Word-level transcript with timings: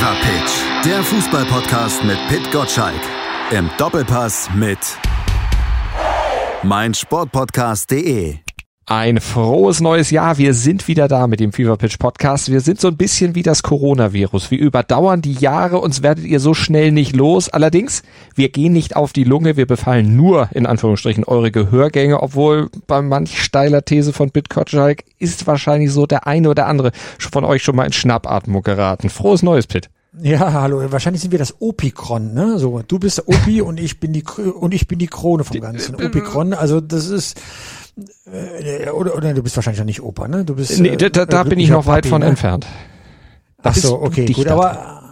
Fever 0.00 0.16
Pitch, 0.22 0.86
der 0.86 1.02
Fußballpodcast 1.02 2.04
mit 2.04 2.16
Pit 2.28 2.50
Gottschalk. 2.50 3.02
Im 3.50 3.68
Doppelpass 3.76 4.48
mit 4.54 4.78
meinsportpodcast.de. 6.62 8.38
Ein 8.92 9.20
frohes 9.20 9.80
neues 9.80 10.10
Jahr. 10.10 10.36
Wir 10.36 10.52
sind 10.52 10.88
wieder 10.88 11.06
da 11.06 11.28
mit 11.28 11.38
dem 11.38 11.52
Fever 11.52 11.76
Pitch 11.76 11.96
Podcast. 12.00 12.50
Wir 12.50 12.60
sind 12.60 12.80
so 12.80 12.88
ein 12.88 12.96
bisschen 12.96 13.36
wie 13.36 13.44
das 13.44 13.62
Coronavirus. 13.62 14.50
Wir 14.50 14.58
überdauern 14.58 15.22
die 15.22 15.34
Jahre, 15.34 15.78
uns 15.78 16.02
werdet 16.02 16.24
ihr 16.24 16.40
so 16.40 16.54
schnell 16.54 16.90
nicht 16.90 17.14
los. 17.14 17.48
Allerdings, 17.48 18.02
wir 18.34 18.48
gehen 18.48 18.72
nicht 18.72 18.96
auf 18.96 19.12
die 19.12 19.22
Lunge. 19.22 19.56
Wir 19.56 19.66
befallen 19.66 20.16
nur, 20.16 20.48
in 20.52 20.66
Anführungsstrichen, 20.66 21.22
eure 21.22 21.52
Gehörgänge, 21.52 22.20
obwohl 22.20 22.68
bei 22.88 23.00
manch 23.00 23.40
steiler 23.40 23.84
These 23.84 24.12
von 24.12 24.30
Bitkotschalk 24.30 25.04
ist 25.20 25.46
wahrscheinlich 25.46 25.92
so 25.92 26.06
der 26.06 26.26
eine 26.26 26.50
oder 26.50 26.66
andere 26.66 26.90
von 27.18 27.44
euch 27.44 27.62
schon 27.62 27.76
mal 27.76 27.84
in 27.84 27.92
Schnappatmung 27.92 28.64
geraten. 28.64 29.08
Frohes 29.08 29.44
neues, 29.44 29.68
Pit. 29.68 29.88
Ja, 30.22 30.52
hallo. 30.52 30.82
Wahrscheinlich 30.90 31.22
sind 31.22 31.32
wir 31.32 31.38
das 31.38 31.60
Opikron, 31.60 32.34
ne? 32.34 32.58
So, 32.58 32.82
du 32.86 32.98
bist 32.98 33.18
der 33.18 33.28
Opi 33.28 33.62
und 33.62 33.80
ich 33.80 34.00
bin 34.00 34.12
die 34.12 34.22
und 34.22 34.74
ich 34.74 34.88
bin 34.88 34.98
die 34.98 35.06
Krone 35.06 35.44
vom 35.44 35.60
Ganzen. 35.60 35.94
Opikron, 35.94 36.52
also 36.52 36.80
das 36.80 37.08
ist 37.08 37.40
äh, 38.26 38.90
oder, 38.90 39.16
oder 39.16 39.34
du 39.34 39.42
bist 39.42 39.56
wahrscheinlich 39.56 39.80
noch 39.80 39.86
nicht 39.86 40.02
Opa, 40.02 40.28
ne? 40.28 40.44
Du 40.44 40.54
bist. 40.54 40.78
Nee, 40.80 40.96
da, 40.96 41.08
da, 41.08 41.26
da 41.26 41.42
bin 41.44 41.58
ich 41.58 41.70
noch 41.70 41.86
weit 41.86 42.02
Papi, 42.02 42.08
von 42.08 42.20
ne? 42.20 42.28
entfernt. 42.28 42.66
Ach 43.62 43.74
so, 43.74 44.00
okay, 44.00 44.26
gut, 44.26 44.46
aber 44.46 45.09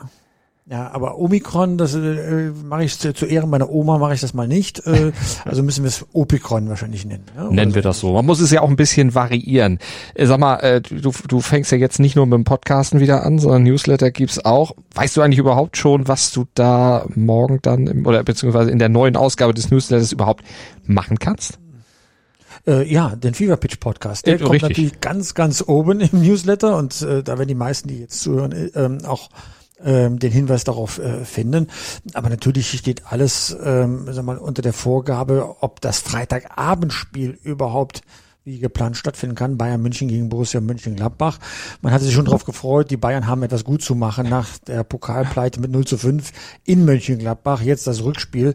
ja, 0.71 0.91
aber 0.91 1.19
Omikron, 1.19 1.79
das 1.79 1.95
äh, 1.95 2.51
mache 2.63 2.85
ich 2.85 2.99
zu, 2.99 3.15
zu 3.15 3.25
Ehren 3.25 3.49
meiner 3.49 3.71
Oma 3.71 3.97
mache 3.97 4.13
ich 4.13 4.21
das 4.21 4.35
mal 4.35 4.47
nicht. 4.47 4.87
Äh, 4.87 5.13
also 5.47 5.63
müssen 5.63 5.83
wir 5.83 5.89
es 5.89 6.05
Opikron 6.13 6.69
wahrscheinlich 6.69 7.07
nennen. 7.07 7.25
Oder 7.37 7.51
Nennen 7.51 7.75
wir 7.75 7.81
das 7.81 8.01
so. 8.01 8.13
Man 8.13 8.27
muss 8.27 8.41
es 8.41 8.51
ja 8.51 8.61
auch 8.61 8.69
ein 8.69 8.77
bisschen 8.77 9.15
variieren. 9.15 9.79
Äh, 10.12 10.27
Sag 10.27 10.41
mal, 10.41 10.57
äh, 10.57 10.83
du, 10.83 11.11
du 11.27 11.41
fängst 11.41 11.73
ja 11.73 11.79
jetzt 11.79 12.01
nicht 12.01 12.17
nur 12.17 12.27
mit 12.27 12.35
dem 12.35 12.45
Podcasten 12.45 13.01
wieder 13.01 13.25
an, 13.25 13.39
sondern 13.39 13.62
Newsletter 13.62 14.11
gibt's 14.11 14.45
auch. 14.45 14.73
Weißt 14.95 15.17
du 15.17 15.23
eigentlich 15.23 15.39
überhaupt 15.39 15.79
schon, 15.79 16.07
was 16.07 16.33
du 16.33 16.45
da 16.53 17.07
morgen 17.14 17.61
dann 17.62 17.87
im, 17.87 18.07
oder 18.07 18.23
beziehungsweise 18.23 18.70
in 18.70 18.79
der 18.79 18.91
neuen 18.91 19.17
Ausgabe 19.17 19.55
des 19.55 19.70
Newsletters 19.70 20.12
überhaupt 20.12 20.45
machen 20.85 21.19
kannst? 21.19 21.59
Äh, 22.67 22.92
ja, 22.92 23.17
den 23.17 23.33
Fever 23.33 23.57
Pitch 23.57 23.81
Podcast. 23.81 24.27
Der 24.27 24.35
Äh, 24.35 24.39
kommt 24.39 24.51
richtig. 24.53 24.69
natürlich 24.69 25.01
ganz, 25.01 25.33
ganz 25.33 25.64
oben 25.67 26.01
im 26.01 26.20
Newsletter 26.20 26.77
und 26.77 27.01
äh, 27.01 27.23
da 27.23 27.39
werden 27.39 27.48
die 27.48 27.55
meisten, 27.55 27.89
die 27.89 28.01
jetzt 28.01 28.20
zuhören, 28.20 28.53
äh, 28.53 28.67
ähm, 28.75 28.98
auch 29.07 29.31
ähm, 29.84 30.19
den 30.19 30.33
Hinweis 30.33 30.65
darauf 30.65 30.98
äh, 30.98 31.25
finden. 31.25 31.69
Aber 32.15 32.29
natürlich 32.29 32.77
steht 32.79 33.03
alles 33.07 33.57
ähm, 33.62 34.07
sag 34.11 34.25
mal, 34.25 34.39
unter 34.39 34.62
der 34.62 34.73
Vorgabe, 34.73 35.57
ob 35.61 35.81
das 35.81 36.01
Freitagabendspiel 36.01 37.39
überhaupt 37.43 38.03
wie 38.45 38.59
geplant 38.59 38.97
stattfinden 38.97 39.37
kann. 39.37 39.59
Bayern 39.59 39.83
München 39.83 40.09
gegen 40.09 40.31
Borussia 40.31 40.61
Mönchengladbach. 40.61 41.39
Man 41.83 41.93
hatte 41.93 42.05
sich 42.05 42.15
schon 42.15 42.25
darauf 42.25 42.45
gefreut, 42.45 42.91
die 42.91 42.97
Bayern 42.97 43.27
haben 43.27 43.43
etwas 43.43 43.62
gut 43.62 43.83
zu 43.83 43.95
machen 43.95 44.29
nach 44.29 44.59
der 44.59 44.85
Pokalpleite 44.85 45.61
mit 45.61 45.70
0 45.70 45.87
zu 45.87 45.98
5 45.98 46.33
in 46.65 46.85
Mönchengladbach. 46.85 47.61
Jetzt 47.61 47.87
das 47.87 48.03
Rückspiel. 48.03 48.55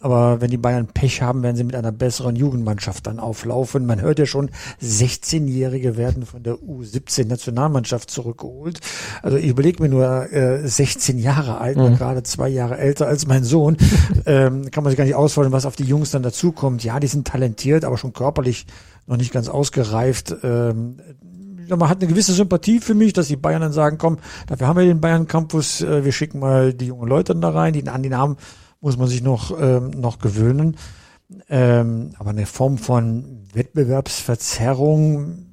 Aber 0.00 0.40
wenn 0.40 0.50
die 0.50 0.56
Bayern 0.58 0.88
Pech 0.88 1.22
haben, 1.22 1.42
werden 1.42 1.56
sie 1.56 1.64
mit 1.64 1.74
einer 1.74 1.92
besseren 1.92 2.36
Jugendmannschaft 2.36 3.06
dann 3.06 3.18
auflaufen. 3.18 3.86
Man 3.86 4.00
hört 4.00 4.18
ja 4.18 4.26
schon, 4.26 4.50
16-Jährige 4.82 5.96
werden 5.96 6.26
von 6.26 6.42
der 6.42 6.56
U17-Nationalmannschaft 6.56 8.10
zurückgeholt. 8.10 8.80
Also 9.22 9.36
ich 9.36 9.46
überlege 9.46 9.82
mir 9.82 9.88
nur, 9.88 10.32
äh, 10.32 10.66
16 10.66 11.18
Jahre 11.18 11.58
alt, 11.58 11.76
Mhm. 11.76 11.96
gerade 11.96 12.22
zwei 12.24 12.48
Jahre 12.48 12.78
älter 12.78 13.06
als 13.06 13.26
mein 13.26 13.44
Sohn, 13.44 13.76
ähm, 14.26 14.70
kann 14.70 14.84
man 14.84 14.90
sich 14.90 14.98
gar 14.98 15.04
nicht 15.04 15.14
ausfallen, 15.14 15.52
was 15.52 15.66
auf 15.66 15.76
die 15.76 15.84
Jungs 15.84 16.10
dann 16.10 16.22
dazukommt. 16.22 16.84
Ja, 16.84 17.00
die 17.00 17.06
sind 17.06 17.26
talentiert, 17.26 17.84
aber 17.84 17.96
schon 17.96 18.12
körperlich 18.12 18.66
noch 19.06 19.16
nicht 19.16 19.32
ganz 19.32 19.48
ausgereift. 19.48 20.34
Ähm, 20.42 20.96
man 21.68 21.88
hat 21.88 21.98
eine 22.00 22.08
gewisse 22.08 22.32
Sympathie 22.32 22.80
für 22.80 22.94
mich, 22.94 23.12
dass 23.12 23.28
die 23.28 23.36
Bayern 23.36 23.60
dann 23.62 23.72
sagen, 23.72 23.98
komm, 23.98 24.18
dafür 24.46 24.68
haben 24.68 24.78
wir 24.78 24.84
den 24.84 25.00
Bayern 25.00 25.26
Campus, 25.26 25.80
äh, 25.80 26.04
wir 26.04 26.12
schicken 26.12 26.38
mal 26.38 26.72
die 26.72 26.86
jungen 26.86 27.08
Leute 27.08 27.34
da 27.34 27.50
rein, 27.50 27.72
die 27.72 27.86
an 27.88 28.02
die 28.02 28.08
Namen 28.08 28.36
muss 28.80 28.96
man 28.96 29.08
sich 29.08 29.22
noch, 29.22 29.58
ähm, 29.60 29.90
noch 29.90 30.18
gewöhnen. 30.18 30.76
Ähm, 31.48 32.10
aber 32.18 32.30
eine 32.30 32.46
Form 32.46 32.78
von 32.78 33.42
Wettbewerbsverzerrung 33.52 35.46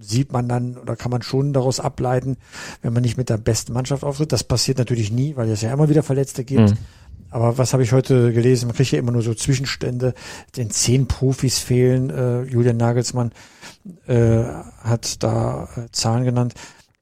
sieht 0.00 0.32
man 0.32 0.48
dann 0.48 0.76
oder 0.76 0.96
kann 0.96 1.10
man 1.10 1.22
schon 1.22 1.52
daraus 1.52 1.80
ableiten, 1.80 2.36
wenn 2.80 2.92
man 2.92 3.02
nicht 3.02 3.16
mit 3.16 3.28
der 3.28 3.38
besten 3.38 3.72
Mannschaft 3.72 4.04
auftritt. 4.04 4.32
Das 4.32 4.44
passiert 4.44 4.78
natürlich 4.78 5.10
nie, 5.10 5.36
weil 5.36 5.48
es 5.48 5.62
ja 5.62 5.72
immer 5.72 5.88
wieder 5.88 6.02
Verletzte 6.02 6.44
gibt. 6.44 6.70
Mhm. 6.70 6.78
Aber 7.30 7.56
was 7.56 7.72
habe 7.72 7.82
ich 7.82 7.92
heute 7.92 8.32
gelesen? 8.32 8.66
Man 8.66 8.76
kriegt 8.76 8.92
ja 8.92 8.98
immer 8.98 9.12
nur 9.12 9.22
so 9.22 9.32
Zwischenstände. 9.32 10.12
Den 10.56 10.70
zehn 10.70 11.08
Profis 11.08 11.58
fehlen. 11.58 12.10
Äh, 12.10 12.42
Julian 12.42 12.76
Nagelsmann 12.76 13.32
äh, 14.06 14.44
hat 14.82 15.22
da 15.22 15.68
äh, 15.76 15.90
Zahlen 15.92 16.24
genannt. 16.24 16.54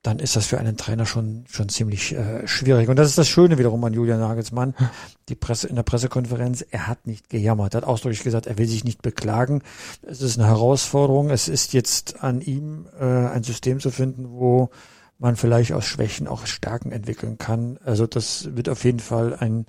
Dann 0.02 0.18
ist 0.18 0.34
das 0.34 0.46
für 0.46 0.58
einen 0.58 0.78
Trainer 0.78 1.04
schon 1.04 1.44
schon 1.48 1.68
ziemlich 1.68 2.14
äh, 2.14 2.46
schwierig. 2.46 2.88
Und 2.88 2.96
das 2.96 3.08
ist 3.08 3.18
das 3.18 3.28
Schöne 3.28 3.58
wiederum 3.58 3.84
an 3.84 3.92
Julian 3.92 4.20
Nagelsmann. 4.20 4.74
Die 5.28 5.34
Presse 5.34 5.68
in 5.68 5.76
der 5.76 5.82
Pressekonferenz, 5.82 6.64
er 6.70 6.86
hat 6.86 7.06
nicht 7.06 7.28
gejammert. 7.28 7.74
Er 7.74 7.78
hat 7.78 7.88
ausdrücklich 7.88 8.22
gesagt, 8.22 8.46
er 8.46 8.58
will 8.58 8.66
sich 8.66 8.84
nicht 8.84 9.02
beklagen. 9.02 9.62
Es 10.02 10.22
ist 10.22 10.38
eine 10.38 10.48
Herausforderung. 10.48 11.30
Es 11.30 11.48
ist 11.48 11.72
jetzt 11.72 12.22
an 12.22 12.40
ihm, 12.40 12.86
äh, 12.98 13.04
ein 13.04 13.42
System 13.42 13.78
zu 13.80 13.90
finden, 13.90 14.30
wo 14.30 14.70
man 15.18 15.36
vielleicht 15.36 15.72
aus 15.72 15.84
Schwächen 15.84 16.26
auch 16.26 16.46
Stärken 16.46 16.92
entwickeln 16.92 17.36
kann. 17.36 17.78
Also 17.84 18.06
das 18.06 18.56
wird 18.56 18.70
auf 18.70 18.84
jeden 18.84 19.00
Fall 19.00 19.36
ein 19.38 19.66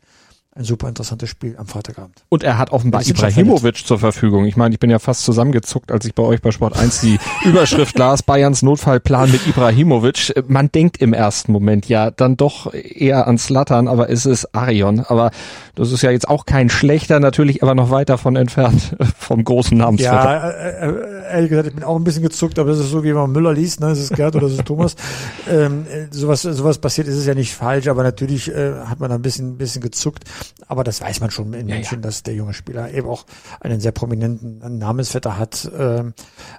ein 0.53 0.65
super 0.65 0.89
interessantes 0.89 1.29
Spiel 1.29 1.55
am 1.57 1.65
Freitagabend. 1.65 2.25
Und 2.27 2.43
er 2.43 2.57
hat 2.57 2.71
offenbar 2.71 3.07
Ibrahimovic 3.07 3.87
zur 3.87 3.99
Verfügung. 3.99 4.45
Ich 4.45 4.57
meine, 4.57 4.73
ich 4.73 4.79
bin 4.81 4.89
ja 4.89 4.99
fast 4.99 5.23
zusammengezuckt, 5.23 5.93
als 5.93 6.03
ich 6.03 6.13
bei 6.13 6.23
euch 6.23 6.41
bei 6.41 6.51
Sport 6.51 6.77
1 6.77 6.99
die 6.99 7.19
Überschrift 7.45 7.97
las, 7.97 8.21
Bayerns 8.21 8.61
Notfallplan 8.61 9.31
mit 9.31 9.47
Ibrahimovic. 9.47 10.33
Man 10.49 10.69
denkt 10.69 10.97
im 11.01 11.13
ersten 11.13 11.53
Moment 11.53 11.87
ja 11.87 12.11
dann 12.11 12.35
doch 12.35 12.73
eher 12.73 13.27
an 13.27 13.37
Slattern, 13.37 13.87
aber 13.87 14.09
es 14.09 14.25
ist 14.25 14.53
Arion. 14.53 14.99
Aber 14.99 15.31
das 15.75 15.93
ist 15.93 16.01
ja 16.01 16.11
jetzt 16.11 16.27
auch 16.27 16.45
kein 16.45 16.69
schlechter, 16.69 17.21
natürlich 17.21 17.63
aber 17.63 17.73
noch 17.73 17.89
weit 17.89 18.09
davon 18.09 18.35
entfernt 18.35 18.97
vom 19.17 19.45
großen 19.45 19.77
Namensvetter. 19.77 20.13
Ja, 20.13 20.49
äh, 20.49 20.89
äh, 20.89 21.33
ehrlich 21.33 21.49
gesagt, 21.49 21.69
ich 21.69 21.75
bin 21.75 21.85
auch 21.85 21.95
ein 21.95 22.03
bisschen 22.03 22.23
gezuckt, 22.23 22.59
aber 22.59 22.71
das 22.71 22.79
ist 22.79 22.89
so, 22.89 23.05
wie 23.05 23.13
man 23.13 23.31
Müller 23.31 23.53
liest, 23.53 23.79
ne? 23.79 23.87
Das 23.87 23.99
ist 23.99 24.13
Gerd 24.13 24.35
oder 24.35 24.47
das 24.47 24.57
ist 24.57 24.65
Thomas. 24.65 24.97
ähm, 25.49 25.85
äh, 25.89 26.07
sowas, 26.11 26.41
sowas 26.41 26.77
passiert, 26.77 27.07
ist 27.07 27.15
es 27.15 27.25
ja 27.25 27.35
nicht 27.35 27.55
falsch, 27.55 27.87
aber 27.87 28.03
natürlich 28.03 28.49
äh, 28.49 28.73
hat 28.85 28.99
man 28.99 29.09
da 29.09 29.15
ein 29.15 29.21
bisschen, 29.21 29.53
ein 29.53 29.57
bisschen 29.57 29.81
gezuckt. 29.81 30.25
Aber 30.67 30.83
das 30.83 31.01
weiß 31.01 31.19
man 31.21 31.31
schon 31.31 31.53
in 31.53 31.67
Ja, 31.67 31.75
München, 31.75 31.99
ja. 31.99 32.01
dass 32.01 32.23
der 32.23 32.33
junge 32.35 32.53
Spieler 32.53 32.91
eben 32.93 33.07
auch 33.07 33.25
einen 33.59 33.79
sehr 33.79 33.91
prominenten 33.91 34.77
Namensvetter 34.77 35.37
hat. 35.37 35.69
Ähm, 35.77 36.13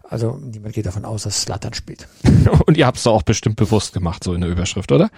also 0.09 0.39
niemand 0.43 0.75
geht 0.75 0.87
davon 0.87 1.05
aus, 1.05 1.23
dass 1.25 1.43
Slattern 1.43 1.75
spielt. 1.75 2.09
Und 2.67 2.77
ihr 2.77 2.87
habt 2.87 2.99
es 2.99 3.05
doch 3.05 3.13
auch 3.15 3.23
bestimmt 3.23 3.57
bewusst 3.57 3.93
gemacht, 3.93 4.25
so 4.25 4.35
in 4.35 4.41
der 4.41 4.51
Überschrift, 4.51 4.93
oder? 4.93 5.11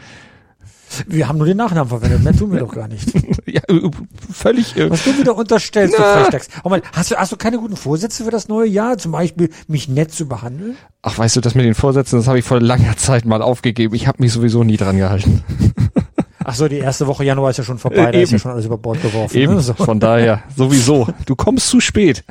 Wir 1.09 1.27
haben 1.27 1.39
nur 1.39 1.47
den 1.47 1.57
Nachnamen 1.57 1.89
verwendet, 1.89 2.23
mehr 2.23 2.37
tun 2.37 2.53
wir 2.53 2.61
doch 2.61 2.73
gar 2.75 2.89
nicht. 2.89 3.09
Ja, 3.47 3.61
äh, 3.69 3.89
völlig. 4.33 4.77
äh, 4.77 4.91
Was 4.91 5.05
du 5.05 5.17
wieder 5.17 5.37
unterstellst, 5.37 5.97
du 5.97 6.03
Na. 6.03 6.23
Frechdachs. 6.23 6.49
Oh 6.65 6.71
Mann, 6.71 6.83
hast 6.93 7.11
du, 7.13 7.17
hast 7.17 7.31
du 7.31 7.37
keine 7.37 7.59
guten 7.59 7.77
Vorsätze 7.77 8.25
für 8.25 8.31
das 8.33 8.49
neue 8.49 8.67
Jahr? 8.69 8.99
Zum 8.99 9.13
Beispiel, 9.13 9.51
mich 9.69 9.87
nett 9.89 10.13
zu 10.13 10.27
behandeln? 10.27 10.77
Ach, 11.03 11.17
weißt 11.17 11.37
du, 11.37 11.41
das 11.41 11.55
mit 11.55 11.65
den 11.65 11.75
Vorsätzen, 11.77 12.19
das 12.19 12.27
habe 12.27 12.39
ich 12.41 12.45
vor 12.45 12.61
langer 12.61 12.97
Zeit 12.97 13.27
mal 13.27 13.43
aufgegeben. 13.43 13.95
Ich 13.95 14.09
habe 14.09 14.21
mich 14.23 14.33
sowieso 14.33 14.65
nie 14.65 14.77
dran 14.77 14.97
gehalten. 14.97 15.45
Ach 16.44 16.55
so, 16.55 16.69
die 16.69 16.78
erste 16.78 17.06
Woche 17.06 17.25
Januar 17.25 17.50
ist 17.50 17.56
ja 17.59 17.65
schon 17.65 17.78
vorbei, 17.78 17.97
Äh, 18.09 18.12
da 18.12 18.19
ist 18.21 18.32
ja 18.32 18.38
schon 18.38 18.53
alles 18.53 18.65
über 18.66 18.78
Bord 18.78 19.00
geworfen. 19.03 19.37
Eben, 19.37 19.55
Ne? 19.55 19.60
So. 19.60 19.75
von 19.75 19.99
daher, 20.00 20.43
sowieso. 20.56 21.09
Du 21.27 21.34
kommst 21.37 21.69
zu 21.69 21.81
spät. 21.81 22.25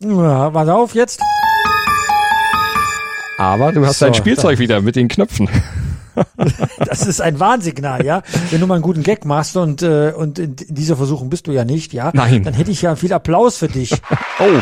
Ja, 0.00 0.50
pass 0.50 0.68
auf 0.68 0.94
jetzt. 0.94 1.20
Aber 3.38 3.72
du 3.72 3.84
hast 3.86 3.98
So, 3.98 4.06
dein 4.06 4.14
Spielzeug 4.14 4.58
wieder 4.58 4.80
mit 4.80 4.96
den 4.96 5.08
Knöpfen. 5.08 5.48
Das 6.78 7.04
ist 7.04 7.20
ein 7.20 7.40
Warnsignal, 7.40 8.04
ja. 8.06 8.22
Wenn 8.50 8.60
du 8.60 8.68
mal 8.68 8.74
einen 8.74 8.82
guten 8.84 9.02
Gag 9.02 9.24
machst 9.24 9.56
und, 9.56 9.82
äh, 9.82 10.12
und 10.16 10.38
in 10.38 10.54
dieser 10.68 10.96
Versuchung 10.96 11.28
bist 11.28 11.48
du 11.48 11.50
ja 11.50 11.64
nicht, 11.64 11.92
ja. 11.92 12.12
Nein. 12.14 12.44
Dann 12.44 12.54
hätte 12.54 12.70
ich 12.70 12.82
ja 12.82 12.94
viel 12.94 13.12
Applaus 13.12 13.56
für 13.56 13.66
dich. 13.66 13.90
Oh. 14.38 14.60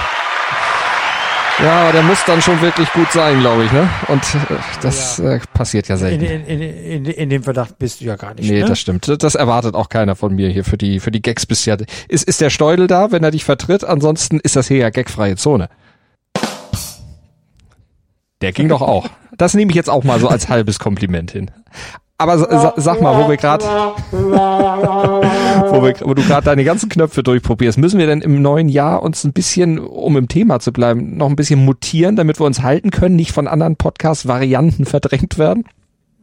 Ja, 1.59 1.83
aber 1.83 1.93
der 1.93 2.03
muss 2.03 2.25
dann 2.25 2.41
schon 2.41 2.61
wirklich 2.61 2.91
gut 2.93 3.11
sein, 3.13 3.41
glaube 3.41 3.65
ich, 3.65 3.73
ne? 3.73 3.89
Und 4.09 4.23
äh, 4.35 4.57
das 4.81 5.19
äh, 5.19 5.39
passiert 5.53 5.89
ja 5.89 5.97
selten. 5.97 6.25
in, 6.25 6.47
in, 6.47 6.61
in, 6.61 7.05
in 7.05 7.31
dem 7.31 7.43
Verdacht 7.43 7.79
bist 7.79 8.01
du 8.01 8.07
ja 8.07 8.17
gar 8.17 8.35
nicht. 8.35 8.51
Nee, 8.51 8.61
ne? 8.61 8.67
das 8.67 8.81
stimmt. 8.81 9.07
Das 9.23 9.35
erwartet 9.35 9.75
auch 9.75 9.89
keiner 9.89 10.17
von 10.17 10.35
mir 10.35 10.49
hier 10.49 10.65
für 10.65 10.79
die 10.79 10.99
für 10.99 11.11
die 11.11 11.21
Gags 11.21 11.47
bisher. 11.47 11.77
Ist 12.09 12.25
ist 12.25 12.41
der 12.41 12.51
Steudel 12.51 12.87
da, 12.87 13.13
wenn 13.13 13.23
er 13.23 13.31
dich 13.31 13.45
vertritt? 13.45 13.85
Ansonsten 13.85 14.41
ist 14.41 14.57
das 14.57 14.69
hier 14.69 14.79
ja 14.79 14.91
gagfreie 14.91 15.37
Zone. 15.37 15.69
Der 18.41 18.53
ging 18.53 18.69
doch 18.69 18.83
auch. 18.83 19.09
Das 19.39 19.55
nehme 19.55 19.71
ich 19.71 19.77
jetzt 19.77 19.89
auch 19.89 20.05
mal 20.05 20.19
so 20.19 20.29
als 20.29 20.49
halbes 20.49 20.79
Kompliment 20.79 21.31
hin. 21.31 21.51
Aber 22.19 22.39
sa 22.39 22.47
sa 22.51 22.75
sag 22.77 23.01
mal, 23.01 23.19
wo 23.19 23.29
wir 23.29 23.37
gerade, 23.37 23.65
wo, 24.13 25.83
wo 25.83 26.15
du 26.15 26.23
gerade 26.23 26.45
deine 26.45 26.63
ganzen 26.63 26.89
Knöpfe 26.89 27.23
durchprobierst, 27.23 27.79
müssen 27.79 27.99
wir 27.99 28.07
denn 28.07 28.21
im 28.21 28.41
neuen 28.41 28.69
Jahr 28.69 29.03
uns 29.03 29.25
ein 29.25 29.33
bisschen, 29.33 29.81
um 29.81 30.17
im 30.17 30.29
Thema 30.29 30.61
zu 30.61 30.73
bleiben, 30.73 31.17
noch 31.17 31.29
ein 31.29 31.37
bisschen 31.37 31.65
mutieren, 31.65 32.15
damit 32.15 32.39
wir 32.41 32.47
uns 32.47 32.63
halten 32.63 32.91
können, 32.91 33.17
nicht 33.17 33.33
von 33.33 33.49
anderen 33.49 33.77
Podcast-Varianten 33.77 34.85
verdrängt 34.85 35.39
werden? 35.39 35.65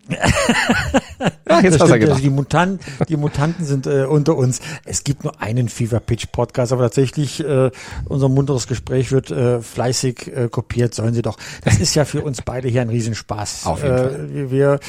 Ja, 0.09 1.61
jetzt 1.61 1.79
hast 1.79 1.89
du 1.89 1.93
also 1.93 2.15
die, 2.15 2.29
Mutanten, 2.29 2.79
die 3.07 3.17
Mutanten 3.17 3.65
sind 3.65 3.87
äh, 3.87 4.05
unter 4.05 4.35
uns. 4.35 4.59
Es 4.85 5.03
gibt 5.03 5.23
nur 5.23 5.41
einen 5.41 5.69
Fever 5.69 5.99
Pitch 5.99 6.27
Podcast, 6.31 6.71
aber 6.71 6.83
tatsächlich 6.83 7.43
äh, 7.43 7.71
unser 8.05 8.29
munteres 8.29 8.67
Gespräch 8.67 9.11
wird 9.11 9.31
äh, 9.31 9.61
fleißig 9.61 10.35
äh, 10.35 10.49
kopiert. 10.49 10.93
Sollen 10.93 11.13
sie 11.13 11.21
doch. 11.21 11.37
Das 11.63 11.79
ist 11.79 11.95
ja 11.95 12.05
für 12.05 12.23
uns 12.23 12.41
beide 12.41 12.67
hier 12.67 12.81
ein 12.81 12.89
Riesenspaß. 12.89 13.65
Auf 13.65 13.83
jeden 13.83 13.97
Fall. 13.97 14.29
Äh, 14.33 14.51
wir, 14.51 14.79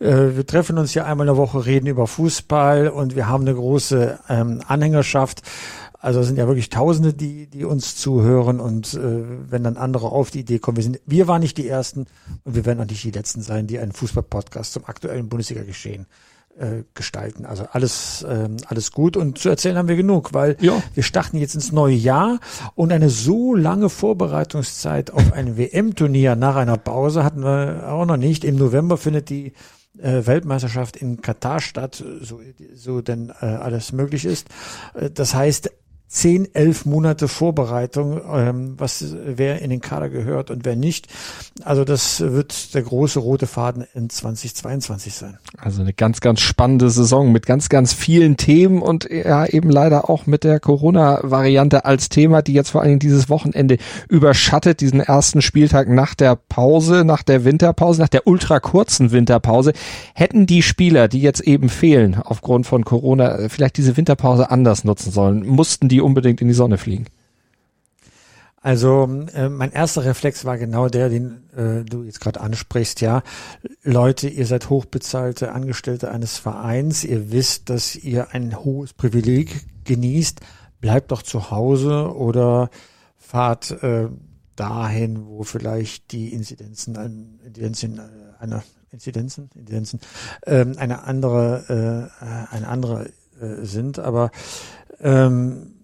äh, 0.00 0.36
wir 0.36 0.46
treffen 0.46 0.78
uns 0.78 0.94
ja 0.94 1.04
einmal 1.04 1.26
in 1.26 1.34
der 1.34 1.36
Woche, 1.36 1.64
reden 1.66 1.86
über 1.86 2.06
Fußball 2.06 2.88
und 2.88 3.16
wir 3.16 3.28
haben 3.28 3.42
eine 3.42 3.54
große 3.54 4.18
ähm, 4.28 4.62
Anhängerschaft. 4.66 5.42
Also 6.00 6.20
es 6.20 6.26
sind 6.26 6.38
ja 6.38 6.46
wirklich 6.46 6.70
Tausende, 6.70 7.12
die, 7.12 7.46
die 7.46 7.64
uns 7.64 7.94
zuhören 7.96 8.58
und 8.58 8.94
äh, 8.94 9.22
wenn 9.50 9.62
dann 9.62 9.76
andere 9.76 10.06
auf 10.10 10.30
die 10.30 10.40
Idee 10.40 10.58
kommen, 10.58 10.78
wir 10.78 10.84
sind, 10.84 10.98
wir 11.04 11.28
waren 11.28 11.42
nicht 11.42 11.58
die 11.58 11.68
Ersten 11.68 12.06
und 12.44 12.54
wir 12.54 12.64
werden 12.64 12.80
auch 12.80 12.88
nicht 12.88 13.04
die 13.04 13.10
Letzten 13.10 13.42
sein, 13.42 13.66
die 13.66 13.78
einen 13.78 13.92
Fußball-Podcast 13.92 14.72
zum 14.72 14.86
aktuellen 14.86 15.28
Bundesliga-Geschehen 15.28 16.06
äh, 16.58 16.84
gestalten. 16.94 17.44
Also 17.44 17.66
alles, 17.70 18.24
ähm, 18.28 18.56
alles 18.66 18.92
gut 18.92 19.18
und 19.18 19.38
zu 19.38 19.50
erzählen 19.50 19.76
haben 19.76 19.88
wir 19.88 19.96
genug, 19.96 20.32
weil 20.32 20.56
ja. 20.60 20.82
wir 20.94 21.02
starten 21.02 21.36
jetzt 21.36 21.54
ins 21.54 21.70
neue 21.70 21.94
Jahr 21.94 22.40
und 22.74 22.92
eine 22.92 23.10
so 23.10 23.54
lange 23.54 23.90
Vorbereitungszeit 23.90 25.10
auf 25.10 25.34
ein 25.34 25.58
WM-Turnier 25.58 26.34
nach 26.34 26.56
einer 26.56 26.78
Pause 26.78 27.24
hatten 27.24 27.42
wir 27.42 27.92
auch 27.92 28.06
noch 28.06 28.16
nicht. 28.16 28.44
Im 28.44 28.56
November 28.56 28.96
findet 28.96 29.28
die 29.28 29.52
äh, 29.98 30.26
Weltmeisterschaft 30.26 30.96
in 30.96 31.20
Katar 31.20 31.60
statt, 31.60 32.02
so, 32.20 32.40
so 32.74 33.00
denn 33.00 33.32
äh, 33.40 33.46
alles 33.46 33.92
möglich 33.92 34.24
ist. 34.24 34.48
Äh, 34.94 35.10
das 35.10 35.34
heißt, 35.34 35.70
zehn, 36.10 36.52
elf 36.54 36.86
Monate 36.86 37.28
Vorbereitung, 37.28 38.20
ähm, 38.32 38.74
was 38.76 39.14
wer 39.24 39.62
in 39.62 39.70
den 39.70 39.80
Kader 39.80 40.10
gehört 40.10 40.50
und 40.50 40.64
wer 40.64 40.74
nicht. 40.74 41.06
Also 41.62 41.84
das 41.84 42.20
wird 42.20 42.74
der 42.74 42.82
große 42.82 43.20
rote 43.20 43.46
Faden 43.46 43.86
in 43.94 44.10
2022 44.10 45.14
sein. 45.14 45.38
Also 45.56 45.82
eine 45.82 45.92
ganz, 45.92 46.20
ganz 46.20 46.40
spannende 46.40 46.90
Saison 46.90 47.30
mit 47.30 47.46
ganz, 47.46 47.68
ganz 47.68 47.92
vielen 47.92 48.36
Themen 48.36 48.82
und 48.82 49.08
ja 49.08 49.46
eben 49.46 49.70
leider 49.70 50.10
auch 50.10 50.26
mit 50.26 50.42
der 50.42 50.58
Corona-Variante 50.58 51.84
als 51.84 52.08
Thema, 52.08 52.42
die 52.42 52.54
jetzt 52.54 52.70
vor 52.70 52.80
allen 52.80 52.90
Dingen 52.90 53.00
dieses 53.00 53.30
Wochenende 53.30 53.76
überschattet, 54.08 54.80
diesen 54.80 54.98
ersten 54.98 55.42
Spieltag 55.42 55.88
nach 55.88 56.16
der 56.16 56.34
Pause, 56.34 57.04
nach 57.04 57.22
der 57.22 57.44
Winterpause, 57.44 58.02
nach 58.02 58.08
der 58.08 58.26
ultra 58.26 58.58
kurzen 58.58 59.12
Winterpause. 59.12 59.74
Hätten 60.14 60.46
die 60.46 60.62
Spieler, 60.62 61.06
die 61.06 61.20
jetzt 61.20 61.40
eben 61.40 61.68
fehlen 61.68 62.20
aufgrund 62.20 62.66
von 62.66 62.84
Corona, 62.84 63.48
vielleicht 63.48 63.76
diese 63.76 63.96
Winterpause 63.96 64.50
anders 64.50 64.82
nutzen 64.82 65.12
sollen, 65.12 65.46
mussten 65.46 65.88
die 65.88 65.99
unbedingt 66.00 66.40
in 66.40 66.48
die 66.48 66.54
Sonne 66.54 66.78
fliegen? 66.78 67.06
Also 68.62 69.08
äh, 69.34 69.48
mein 69.48 69.72
erster 69.72 70.04
Reflex 70.04 70.44
war 70.44 70.58
genau 70.58 70.88
der, 70.88 71.08
den 71.08 71.48
äh, 71.56 71.82
du 71.82 72.02
jetzt 72.02 72.20
gerade 72.20 72.40
ansprichst. 72.40 73.00
Ja, 73.00 73.22
Leute, 73.82 74.28
ihr 74.28 74.44
seid 74.44 74.68
hochbezahlte 74.68 75.52
Angestellte 75.52 76.10
eines 76.10 76.36
Vereins. 76.36 77.02
Ihr 77.02 77.32
wisst, 77.32 77.70
dass 77.70 77.96
ihr 77.96 78.32
ein 78.34 78.62
hohes 78.62 78.92
Privileg 78.92 79.64
genießt. 79.84 80.40
Bleibt 80.80 81.10
doch 81.10 81.22
zu 81.22 81.50
Hause 81.50 82.14
oder 82.14 82.68
fahrt 83.16 83.82
äh, 83.82 84.08
dahin, 84.56 85.26
wo 85.26 85.42
vielleicht 85.42 86.12
die 86.12 86.28
Inzidenzen, 86.34 86.98
ein, 86.98 87.40
Inzidenzen 87.46 87.98
äh, 87.98 88.02
einer 88.42 88.62
Inzidenzen, 88.90 89.48
Inzidenzen, 89.54 90.00
ähm, 90.46 90.74
eine 90.76 91.04
andere, 91.04 92.10
äh, 92.20 92.54
eine 92.54 92.68
andere 92.68 93.06
äh, 93.40 93.64
sind. 93.64 93.98
Aber 93.98 94.30
ähm, 95.00 95.79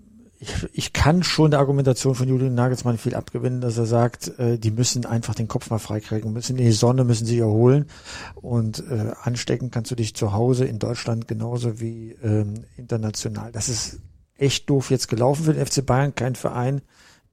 ich, 0.47 0.69
ich 0.73 0.93
kann 0.93 1.23
schon 1.23 1.51
der 1.51 1.61
Argumentation 1.61 2.15
von 2.15 2.29
Julian 2.29 2.55
Nagelsmann 2.55 2.99
viel 2.99 3.15
abgewinnen, 3.15 3.61
dass 3.61 3.77
er 3.77 3.87
sagt, 3.87 4.39
äh, 4.39 4.59
die 4.59 4.71
müssen 4.71 5.05
einfach 5.05 5.35
den 5.35 5.49
Kopf 5.49 5.71
mal 5.71 5.79
freikriegen, 5.79 6.33
müssen 6.33 6.57
in 6.57 6.65
die 6.65 6.73
Sonne, 6.73 7.05
müssen 7.05 7.27
sich 7.27 7.39
erholen 7.39 7.87
und 8.35 8.81
äh, 8.91 9.13
anstecken 9.23 9.71
kannst 9.71 9.91
du 9.91 9.95
dich 9.95 10.15
zu 10.15 10.33
Hause 10.33 10.65
in 10.65 10.79
Deutschland 10.79 11.29
genauso 11.29 11.81
wie 11.81 12.13
ähm, 12.23 12.65
international. 12.77 13.53
Das 13.53 13.69
ist 13.69 14.01
echt 14.37 14.71
doof 14.71 14.91
jetzt 14.91 15.09
gelaufen 15.09 15.45
für 15.45 15.55
den 15.55 15.65
FC 15.65 15.85
Bayern. 15.85 16.15
Kein 16.15 16.35
Verein 16.35 16.83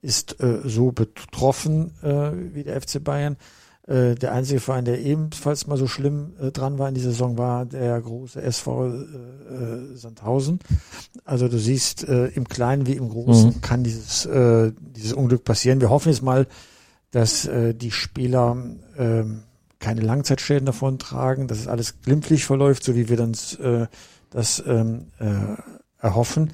ist 0.02 0.40
äh, 0.42 0.62
so 0.64 0.92
betroffen 0.92 1.94
äh, 2.02 2.32
wie 2.54 2.64
der 2.64 2.82
FC 2.82 3.04
Bayern. 3.04 3.38
Äh, 3.86 4.16
der 4.16 4.32
einzige 4.32 4.62
Verein, 4.62 4.86
der 4.86 5.02
ebenfalls 5.02 5.68
mal 5.68 5.78
so 5.78 5.88
schlimm 5.88 6.34
äh, 6.40 6.52
dran 6.52 6.80
war 6.80 6.88
in 6.88 6.96
dieser 6.96 7.10
Saison, 7.10 7.38
war 7.38 7.66
der 7.66 8.00
große 8.00 8.42
SV 8.42 8.88
äh, 8.88 8.92
äh, 8.92 9.96
Sandhausen. 9.98 10.60
Also 11.26 11.50
du 11.50 11.60
siehst, 11.60 12.08
äh, 12.08 12.28
im 12.28 12.48
Kleinen 12.48 12.88
wie 12.88 12.94
im 12.94 13.10
Großen 13.10 13.56
mhm. 13.56 13.62
kann 13.62 13.84
dieses, 13.84 14.28
dieses 14.96 15.14
Unglück 15.14 15.44
passieren. 15.44 15.82
Wir 15.82 15.90
hoffen 15.90 16.10
jetzt 16.10 16.22
mal, 16.22 16.48
dass 17.12 17.48
die 17.48 17.92
Spieler 17.92 18.58
äh, 18.98 19.24
keine 19.80 20.02
Langzeitschäden 20.02 20.66
davon 20.66 20.98
tragen, 20.98 21.48
dass 21.48 21.60
es 21.60 21.68
alles 21.68 22.02
glimpflich 22.02 22.46
verläuft, 22.46 22.84
so 22.84 22.96
wie 22.96 23.08
wir 23.08 23.20
uns 23.20 23.56
äh, 23.56 23.86
das 24.32 24.64
ähm, 24.66 25.12
äh, 25.20 25.62
erhoffen. 26.00 26.52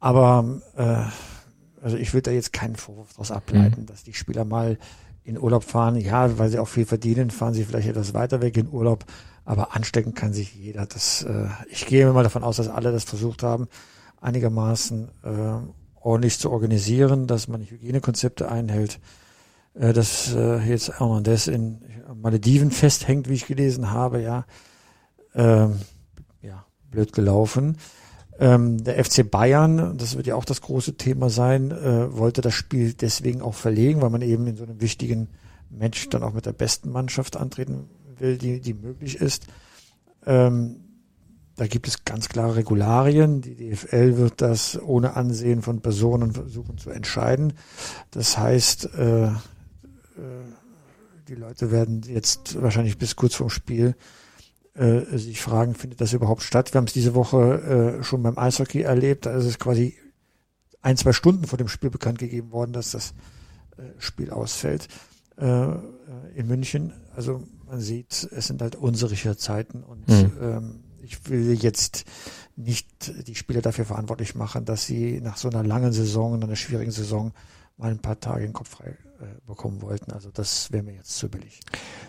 Aber 0.00 0.62
also 1.82 1.96
ich 1.96 2.14
würde 2.14 2.22
da 2.22 2.30
jetzt 2.30 2.52
keinen 2.52 2.76
Vorwurf 2.76 3.12
daraus 3.12 3.30
ableiten, 3.30 3.82
mhm. 3.82 3.86
dass 3.86 4.04
die 4.04 4.14
Spieler 4.14 4.44
mal 4.44 4.78
in 5.28 5.38
Urlaub 5.38 5.64
fahren. 5.64 5.96
Ja, 5.96 6.38
weil 6.38 6.48
sie 6.48 6.58
auch 6.58 6.68
viel 6.68 6.86
verdienen, 6.86 7.30
fahren 7.30 7.54
sie 7.54 7.64
vielleicht 7.64 7.88
etwas 7.88 8.14
weiter 8.14 8.40
weg 8.40 8.56
in 8.56 8.68
Urlaub. 8.68 9.04
Aber 9.44 9.74
anstecken 9.74 10.14
kann 10.14 10.32
sich 10.32 10.54
jeder. 10.54 10.86
Das, 10.86 11.22
äh, 11.22 11.46
ich 11.70 11.86
gehe 11.86 12.10
mal 12.12 12.22
davon 12.22 12.44
aus, 12.44 12.56
dass 12.56 12.68
alle 12.68 12.92
das 12.92 13.04
versucht 13.04 13.42
haben, 13.42 13.68
einigermaßen 14.20 15.08
äh, 15.22 16.00
ordentlich 16.00 16.38
zu 16.38 16.50
organisieren, 16.50 17.26
dass 17.26 17.48
man 17.48 17.62
Hygienekonzepte 17.62 18.50
einhält. 18.50 19.00
Äh, 19.74 19.92
dass 19.92 20.34
äh, 20.34 20.58
jetzt 20.58 20.98
Hernandez 20.98 21.46
in 21.46 21.80
Malediven 22.14 22.70
festhängt, 22.70 23.28
wie 23.28 23.34
ich 23.34 23.46
gelesen 23.46 23.90
habe, 23.90 24.20
ja. 24.20 24.44
Ähm, 25.34 25.78
ja, 26.42 26.64
blöd 26.90 27.12
gelaufen. 27.12 27.76
Ähm, 28.38 28.84
der 28.84 29.02
FC 29.04 29.28
Bayern, 29.28 29.98
das 29.98 30.16
wird 30.16 30.28
ja 30.28 30.36
auch 30.36 30.44
das 30.44 30.60
große 30.60 30.96
Thema 30.96 31.28
sein, 31.28 31.72
äh, 31.72 32.16
wollte 32.16 32.40
das 32.40 32.54
Spiel 32.54 32.92
deswegen 32.94 33.42
auch 33.42 33.54
verlegen, 33.54 34.00
weil 34.00 34.10
man 34.10 34.22
eben 34.22 34.46
in 34.46 34.56
so 34.56 34.62
einem 34.62 34.80
wichtigen 34.80 35.28
Match 35.70 36.08
dann 36.08 36.22
auch 36.22 36.32
mit 36.32 36.46
der 36.46 36.52
besten 36.52 36.90
Mannschaft 36.90 37.36
antreten 37.36 37.88
will, 38.18 38.38
die, 38.38 38.60
die 38.60 38.74
möglich 38.74 39.16
ist. 39.16 39.46
Ähm, 40.24 40.76
da 41.56 41.66
gibt 41.66 41.88
es 41.88 42.04
ganz 42.04 42.28
klare 42.28 42.54
Regularien. 42.54 43.40
Die 43.40 43.56
DFL 43.56 44.16
wird 44.16 44.40
das 44.40 44.80
ohne 44.80 45.16
Ansehen 45.16 45.62
von 45.62 45.80
Personen 45.80 46.32
versuchen 46.32 46.78
zu 46.78 46.90
entscheiden. 46.90 47.54
Das 48.12 48.38
heißt, 48.38 48.94
äh, 48.94 49.26
äh, 49.26 49.32
die 51.26 51.34
Leute 51.34 51.72
werden 51.72 52.02
jetzt 52.06 52.62
wahrscheinlich 52.62 52.96
bis 52.96 53.16
kurz 53.16 53.34
vorm 53.34 53.50
Spiel 53.50 53.96
äh, 54.78 55.18
sich 55.18 55.40
fragen, 55.40 55.74
findet 55.74 56.00
das 56.00 56.12
überhaupt 56.12 56.42
statt? 56.42 56.72
Wir 56.72 56.78
haben 56.78 56.86
es 56.86 56.92
diese 56.92 57.14
Woche 57.14 57.98
äh, 58.00 58.04
schon 58.04 58.22
beim 58.22 58.38
Eishockey 58.38 58.82
erlebt. 58.82 59.26
Da 59.26 59.32
ist 59.36 59.44
es 59.44 59.58
quasi 59.58 59.96
ein, 60.82 60.96
zwei 60.96 61.12
Stunden 61.12 61.46
vor 61.46 61.58
dem 61.58 61.68
Spiel 61.68 61.90
bekannt 61.90 62.18
gegeben 62.18 62.52
worden, 62.52 62.72
dass 62.72 62.92
das 62.92 63.14
äh, 63.76 63.82
Spiel 63.98 64.30
ausfällt 64.30 64.88
äh, 65.36 65.68
in 66.34 66.46
München. 66.46 66.92
Also 67.14 67.42
man 67.66 67.80
sieht, 67.80 68.28
es 68.30 68.46
sind 68.46 68.62
halt 68.62 68.76
unsichere 68.76 69.36
Zeiten 69.36 69.82
und 69.82 70.08
mhm. 70.08 70.32
ähm, 70.40 70.80
ich 71.02 71.28
will 71.28 71.52
jetzt 71.54 72.04
nicht 72.56 73.12
die 73.26 73.34
Spieler 73.34 73.62
dafür 73.62 73.84
verantwortlich 73.84 74.34
machen, 74.34 74.64
dass 74.64 74.86
sie 74.86 75.20
nach 75.20 75.36
so 75.36 75.48
einer 75.48 75.62
langen 75.62 75.92
Saison, 75.92 76.42
einer 76.42 76.56
schwierigen 76.56 76.90
Saison 76.90 77.32
mal 77.78 77.90
ein 77.90 78.00
paar 78.00 78.20
Tage 78.20 78.42
den 78.42 78.52
Kopf 78.52 78.70
frei 78.70 78.96
äh, 79.20 79.24
bekommen 79.46 79.82
wollten. 79.82 80.12
Also 80.12 80.30
das 80.32 80.70
wäre 80.72 80.82
mir 80.82 80.94
jetzt 80.94 81.16
zu 81.16 81.28
billig. 81.28 81.60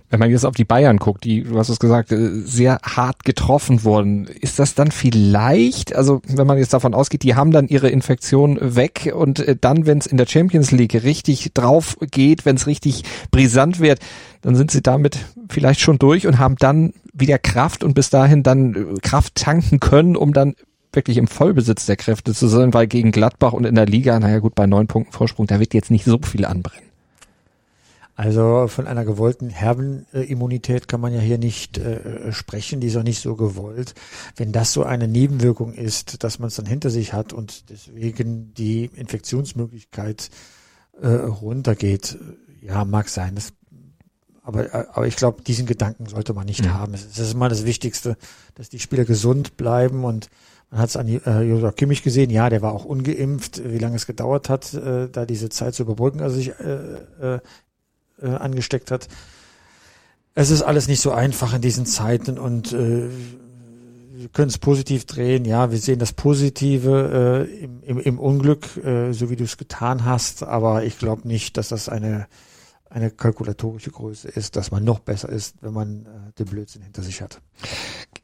Wenn 0.09 0.19
man 0.19 0.29
jetzt 0.29 0.45
auf 0.45 0.55
die 0.55 0.65
Bayern 0.65 0.97
guckt, 0.97 1.23
die, 1.23 1.43
du 1.43 1.57
hast 1.57 1.69
es 1.69 1.79
gesagt, 1.79 2.11
äh, 2.11 2.41
sehr 2.41 2.79
hart 2.83 3.23
getroffen 3.23 3.83
wurden, 3.83 4.25
ist 4.25 4.59
das 4.59 4.75
dann 4.75 4.91
vielleicht, 4.91 5.95
also 5.95 6.21
wenn 6.27 6.47
man 6.47 6.57
jetzt 6.57 6.73
davon 6.73 6.93
ausgeht, 6.93 7.23
die 7.23 7.35
haben 7.35 7.51
dann 7.51 7.67
ihre 7.67 7.89
Infektion 7.89 8.57
weg 8.61 9.11
und 9.15 9.39
äh, 9.39 9.55
dann, 9.59 9.85
wenn 9.85 9.99
es 9.99 10.07
in 10.07 10.17
der 10.17 10.27
Champions 10.27 10.71
League 10.71 11.03
richtig 11.03 11.53
drauf 11.53 11.97
geht, 12.11 12.45
wenn 12.45 12.55
es 12.55 12.67
richtig 12.67 13.03
brisant 13.31 13.79
wird, 13.79 13.99
dann 14.41 14.55
sind 14.55 14.71
sie 14.71 14.81
damit 14.81 15.17
vielleicht 15.49 15.79
schon 15.79 15.99
durch 15.99 16.27
und 16.27 16.39
haben 16.39 16.55
dann 16.57 16.93
wieder 17.13 17.37
Kraft 17.37 17.83
und 17.83 17.93
bis 17.93 18.09
dahin 18.09 18.43
dann 18.43 18.99
Kraft 19.01 19.35
tanken 19.35 19.79
können, 19.79 20.15
um 20.15 20.33
dann 20.33 20.55
wirklich 20.91 21.17
im 21.17 21.27
Vollbesitz 21.27 21.85
der 21.85 21.97
Kräfte 21.97 22.33
zu 22.33 22.47
sein, 22.47 22.73
weil 22.73 22.87
gegen 22.87 23.11
Gladbach 23.11 23.53
und 23.53 23.65
in 23.65 23.75
der 23.75 23.85
Liga, 23.85 24.19
naja 24.19 24.39
gut, 24.39 24.55
bei 24.55 24.67
neun 24.67 24.87
Punkten 24.87 25.13
Vorsprung, 25.13 25.47
da 25.47 25.59
wird 25.59 25.73
jetzt 25.73 25.91
nicht 25.91 26.05
so 26.05 26.19
viel 26.19 26.45
anbrennen. 26.45 26.89
Also 28.19 28.67
von 28.67 28.85
einer 28.85 29.05
gewollten 29.05 29.49
Herbenimmunität 29.49 30.89
kann 30.89 30.99
man 30.99 31.13
ja 31.13 31.21
hier 31.21 31.37
nicht 31.37 31.77
äh, 31.77 32.33
sprechen, 32.33 32.81
die 32.81 32.87
ist 32.87 32.97
auch 32.97 33.03
nicht 33.03 33.21
so 33.21 33.37
gewollt. 33.37 33.93
Wenn 34.35 34.51
das 34.51 34.73
so 34.73 34.83
eine 34.83 35.07
Nebenwirkung 35.07 35.73
ist, 35.73 36.21
dass 36.25 36.37
man 36.37 36.49
es 36.49 36.55
dann 36.55 36.65
hinter 36.65 36.89
sich 36.89 37.13
hat 37.13 37.31
und 37.31 37.69
deswegen 37.69 38.53
die 38.55 38.89
Infektionsmöglichkeit 38.93 40.31
äh, 41.01 41.07
runtergeht, 41.07 42.17
ja, 42.61 42.83
mag 42.83 43.07
sein. 43.07 43.35
Das, 43.35 43.53
aber, 44.43 44.89
aber 44.93 45.07
ich 45.07 45.15
glaube, 45.15 45.41
diesen 45.41 45.65
Gedanken 45.65 46.07
sollte 46.07 46.33
man 46.33 46.45
nicht 46.45 46.65
mhm. 46.65 46.73
haben. 46.73 46.93
Es 46.93 47.17
ist 47.17 47.35
mal 47.35 47.47
das 47.47 47.63
Wichtigste, 47.63 48.17
dass 48.55 48.67
die 48.67 48.79
Spieler 48.79 49.05
gesund 49.05 49.55
bleiben 49.55 50.03
und 50.03 50.29
man 50.71 50.81
hat 50.81 50.89
es 50.89 50.97
an 50.97 51.07
äh, 51.07 51.41
Josua 51.41 51.71
Kimmich 51.71 52.03
gesehen, 52.03 52.29
ja, 52.29 52.49
der 52.49 52.61
war 52.61 52.73
auch 52.73 52.85
ungeimpft, 52.85 53.61
wie 53.63 53.79
lange 53.79 53.95
es 53.95 54.05
gedauert 54.05 54.49
hat, 54.49 54.73
äh, 54.73 55.09
da 55.09 55.25
diese 55.25 55.49
Zeit 55.49 55.73
zu 55.73 55.83
überbrücken, 55.83 56.21
also 56.21 56.35
sich 56.35 56.49
äh, 56.59 57.35
äh, 57.35 57.39
äh, 58.21 58.27
angesteckt 58.27 58.91
hat. 58.91 59.07
Es 60.35 60.51
ist 60.51 60.61
alles 60.61 60.87
nicht 60.87 61.01
so 61.01 61.11
einfach 61.11 61.53
in 61.53 61.61
diesen 61.61 61.85
Zeiten 61.85 62.37
und 62.37 62.71
äh, 62.71 63.09
wir 64.19 64.27
können 64.29 64.49
es 64.49 64.57
positiv 64.57 65.05
drehen. 65.05 65.45
Ja, 65.45 65.71
wir 65.71 65.77
sehen 65.77 65.97
das 65.97 66.11
Positive 66.11 67.47
äh, 67.49 67.63
im, 67.63 67.83
im, 67.83 67.99
im 67.99 68.19
Unglück, 68.19 68.77
äh, 68.83 69.13
so 69.13 69.29
wie 69.29 69.37
du 69.37 69.45
es 69.45 69.57
getan 69.57 70.03
hast. 70.03 70.43
Aber 70.43 70.83
ich 70.83 70.99
glaube 70.99 71.27
nicht, 71.27 71.55
dass 71.55 71.69
das 71.69 71.87
eine 71.87 72.27
eine 72.89 73.11
kalkulatorische 73.11 73.91
Größe 73.91 74.27
ist, 74.27 74.55
dass 74.55 74.71
man 74.71 74.83
noch 74.83 74.99
besser 74.99 75.29
ist, 75.29 75.55
wenn 75.61 75.73
man 75.73 76.05
äh, 76.05 76.31
den 76.39 76.47
Blödsinn 76.47 76.81
hinter 76.81 77.03
sich 77.03 77.21
hat. 77.21 77.39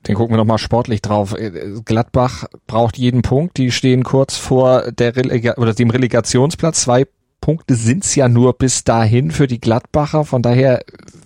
Den 0.08 0.16
gucken 0.16 0.34
wir 0.34 0.38
nochmal 0.38 0.58
sportlich 0.58 1.02
drauf. 1.02 1.34
Äh, 1.38 1.82
Gladbach 1.84 2.46
braucht 2.68 2.98
jeden 2.98 3.22
Punkt. 3.22 3.58
Die 3.58 3.72
stehen 3.72 4.04
kurz 4.04 4.38
vor 4.38 4.92
der 4.92 5.16
Relega 5.16 5.56
oder 5.58 5.74
dem 5.74 5.90
Relegationsplatz. 5.90 6.82
Zwei 6.82 7.06
Punkte 7.42 7.76
sind's 7.76 8.16
ja 8.16 8.28
nur 8.28 8.54
bis 8.54 8.84
dahin 8.84 9.30
für 9.32 9.48
die 9.48 9.60
Gladbacher. 9.60 10.26
Von 10.26 10.42
daher 10.42 10.84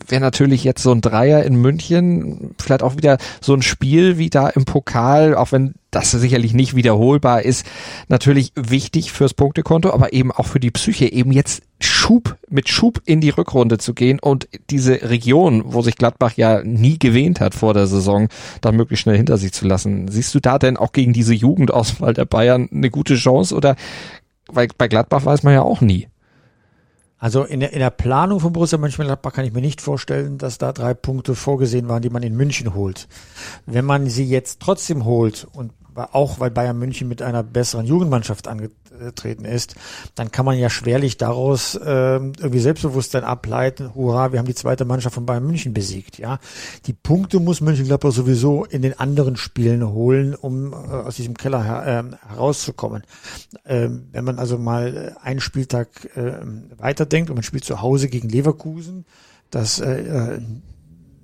wäre 0.08 0.22
natürlich 0.22 0.63
jetzt 0.63 0.84
so 0.84 0.91
ein 0.91 1.01
Dreier 1.01 1.43
in 1.43 1.55
München 1.55 2.55
vielleicht 2.60 2.84
auch 2.84 2.98
wieder 2.98 3.17
so 3.41 3.53
ein 3.53 3.62
Spiel 3.62 4.17
wie 4.17 4.29
da 4.29 4.50
im 4.50 4.65
Pokal, 4.65 5.36
auch 5.36 5.51
wenn 5.51 5.75
das 5.91 6.12
sicherlich 6.12 6.53
nicht 6.53 6.75
wiederholbar 6.75 7.41
ist, 7.41 7.65
natürlich 8.08 8.51
wichtig 8.55 9.12
fürs 9.12 9.34
Punktekonto, 9.34 9.91
aber 9.91 10.13
eben 10.13 10.31
auch 10.31 10.46
für 10.46 10.60
die 10.60 10.72
Psyche, 10.72 11.12
eben 11.12 11.31
jetzt 11.31 11.63
Schub, 11.81 12.38
mit 12.50 12.69
Schub 12.69 13.01
in 13.05 13.22
die 13.22 13.29
Rückrunde 13.29 13.77
zu 13.77 13.93
gehen 13.93 14.19
und 14.19 14.48
diese 14.69 15.10
Region, 15.10 15.63
wo 15.65 15.81
sich 15.81 15.96
Gladbach 15.96 16.34
ja 16.36 16.62
nie 16.63 17.00
gewähnt 17.00 17.39
hat 17.39 17.55
vor 17.55 17.74
der 17.74 17.88
Saison, 17.88 18.27
dann 18.62 18.75
möglichst 18.75 19.03
schnell 19.03 19.17
hinter 19.17 19.38
sich 19.38 19.53
zu 19.53 19.65
lassen. 19.65 20.08
Siehst 20.10 20.36
du 20.36 20.39
da 20.39 20.60
denn 20.60 20.77
auch 20.77 20.91
gegen 20.91 21.13
diese 21.13 21.34
Jugendauswahl 21.34 22.13
der 22.13 22.25
Bayern 22.25 22.69
eine 22.72 22.89
gute 22.89 23.15
Chance 23.15 23.55
oder 23.55 23.75
weil 24.48 24.67
bei 24.77 24.88
Gladbach 24.88 25.25
weiß 25.25 25.43
man 25.43 25.53
ja 25.53 25.62
auch 25.62 25.81
nie. 25.81 26.08
Also 27.19 27.43
in 27.43 27.59
der, 27.59 27.73
in 27.73 27.79
der 27.79 27.89
Planung 27.89 28.39
von 28.39 28.53
Borussia 28.53 28.77
Mönchengladbach 28.77 29.33
kann 29.33 29.45
ich 29.45 29.53
mir 29.53 29.61
nicht 29.61 29.81
vorstellen, 29.81 30.38
dass 30.38 30.57
da 30.57 30.71
drei 30.71 30.93
Punkte 30.93 31.35
vorgesehen 31.35 31.89
waren, 31.89 32.01
die 32.01 32.09
man 32.09 32.23
in 32.23 32.35
München 32.35 32.73
holt. 32.73 33.07
Wenn 33.65 33.85
man 33.85 34.07
sie 34.07 34.23
jetzt 34.23 34.61
trotzdem 34.61 35.03
holt 35.03 35.45
und 35.51 35.73
auch 35.95 36.39
weil 36.39 36.49
Bayern 36.49 36.79
München 36.79 37.09
mit 37.09 37.21
einer 37.21 37.43
besseren 37.43 37.85
Jugendmannschaft 37.85 38.47
angetreten 38.99 39.45
ist, 39.45 39.75
dann 40.15 40.31
kann 40.31 40.45
man 40.45 40.57
ja 40.57 40.69
schwerlich 40.69 41.17
daraus 41.17 41.75
äh, 41.75 42.15
irgendwie 42.15 42.59
Selbstbewusstsein 42.59 43.23
ableiten, 43.23 43.95
hurra, 43.95 44.31
wir 44.31 44.39
haben 44.39 44.45
die 44.45 44.55
zweite 44.55 44.85
Mannschaft 44.85 45.15
von 45.15 45.25
Bayern 45.25 45.45
München 45.45 45.73
besiegt. 45.73 46.17
Ja, 46.17 46.39
Die 46.85 46.93
Punkte 46.93 47.39
muss 47.39 47.61
Mönchengladbach 47.61 48.11
sowieso 48.11 48.65
in 48.65 48.81
den 48.81 48.99
anderen 48.99 49.35
Spielen 49.35 49.87
holen, 49.87 50.35
um 50.35 50.73
äh, 50.73 50.75
aus 50.75 51.15
diesem 51.15 51.35
Keller 51.35 51.63
her, 51.63 52.05
äh, 52.05 52.27
herauszukommen. 52.29 53.03
Ähm, 53.65 54.07
wenn 54.11 54.25
man 54.25 54.39
also 54.39 54.57
mal 54.57 55.15
einen 55.21 55.39
Spieltag 55.39 55.89
äh, 56.15 56.33
weiterdenkt 56.77 57.29
und 57.29 57.35
man 57.35 57.43
spielt 57.43 57.65
zu 57.65 57.81
Hause 57.81 58.09
gegen 58.09 58.29
Leverkusen, 58.29 59.05
das 59.49 59.79
äh, 59.79 60.01
äh 60.01 60.41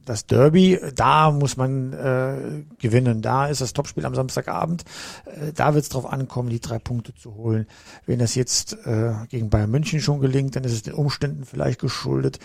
das 0.05 0.27
Derby, 0.27 0.79
da 0.95 1.31
muss 1.31 1.57
man 1.57 1.93
äh, 1.93 2.63
gewinnen. 2.79 3.21
Da 3.21 3.47
ist 3.47 3.61
das 3.61 3.73
Topspiel 3.73 4.05
am 4.05 4.15
Samstagabend. 4.15 4.85
Äh, 5.25 5.51
da 5.53 5.73
wird 5.73 5.83
es 5.83 5.89
darauf 5.89 6.11
ankommen, 6.11 6.49
die 6.49 6.59
drei 6.59 6.79
Punkte 6.79 7.13
zu 7.13 7.35
holen. 7.35 7.67
Wenn 8.05 8.19
das 8.19 8.35
jetzt 8.35 8.73
äh, 8.85 9.13
gegen 9.29 9.49
Bayern 9.49 9.71
München 9.71 9.99
schon 9.99 10.19
gelingt, 10.19 10.55
dann 10.55 10.63
ist 10.63 10.73
es 10.73 10.83
den 10.83 10.93
Umständen 10.93 11.43
vielleicht 11.45 11.79
geschuldet 11.79 12.39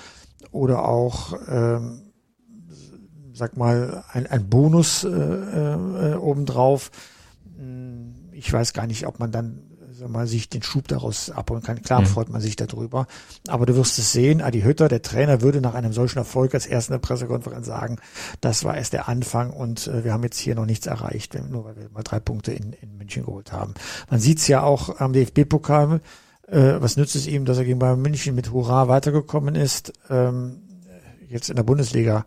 oder 0.50 0.88
auch, 0.88 1.34
ähm, 1.48 2.12
sag 3.34 3.56
mal, 3.56 4.04
ein, 4.12 4.26
ein 4.26 4.48
Bonus 4.48 5.04
äh, 5.04 5.08
äh, 5.08 6.14
obendrauf. 6.14 6.90
Hm, 7.56 8.14
ich 8.32 8.52
weiß 8.52 8.72
gar 8.72 8.86
nicht, 8.86 9.06
ob 9.06 9.18
man 9.18 9.30
dann 9.32 9.69
sag 10.00 10.10
mal, 10.10 10.26
sich 10.26 10.48
den 10.48 10.62
Schub 10.62 10.88
daraus 10.88 11.30
abholen 11.30 11.62
kann. 11.62 11.82
Klar 11.82 12.00
mhm. 12.00 12.06
freut 12.06 12.30
man 12.30 12.40
sich 12.40 12.56
darüber. 12.56 13.06
Aber 13.48 13.66
du 13.66 13.76
wirst 13.76 13.98
es 13.98 14.12
sehen, 14.12 14.40
Adi 14.40 14.62
Hütter, 14.62 14.88
der 14.88 15.02
Trainer, 15.02 15.42
würde 15.42 15.60
nach 15.60 15.74
einem 15.74 15.92
solchen 15.92 16.18
Erfolg 16.18 16.54
als 16.54 16.66
erster 16.66 16.94
in 16.94 17.00
der 17.00 17.06
Pressekonferenz 17.06 17.66
sagen, 17.66 17.98
das 18.40 18.64
war 18.64 18.76
erst 18.76 18.94
der 18.94 19.08
Anfang 19.08 19.50
und 19.50 19.86
äh, 19.86 20.04
wir 20.04 20.12
haben 20.12 20.24
jetzt 20.24 20.38
hier 20.38 20.54
noch 20.54 20.66
nichts 20.66 20.86
erreicht, 20.86 21.38
nur 21.48 21.64
weil 21.64 21.76
wir 21.76 21.90
mal 21.90 22.02
drei 22.02 22.18
Punkte 22.18 22.52
in, 22.52 22.72
in 22.72 22.96
München 22.96 23.24
geholt 23.24 23.52
haben. 23.52 23.74
Man 24.10 24.18
sieht 24.18 24.38
es 24.38 24.48
ja 24.48 24.62
auch 24.62 25.00
am 25.00 25.12
DFB-Pokal, 25.12 26.00
äh, 26.48 26.74
was 26.80 26.96
nützt 26.96 27.14
es 27.14 27.26
ihm, 27.26 27.44
dass 27.44 27.58
er 27.58 27.64
gegen 27.64 27.78
Bayern 27.78 28.00
München 28.00 28.34
mit 28.34 28.50
Hurra 28.50 28.88
weitergekommen 28.88 29.54
ist. 29.54 29.92
Ähm, 30.08 30.62
jetzt 31.28 31.50
in 31.50 31.56
der 31.56 31.62
Bundesliga 31.62 32.24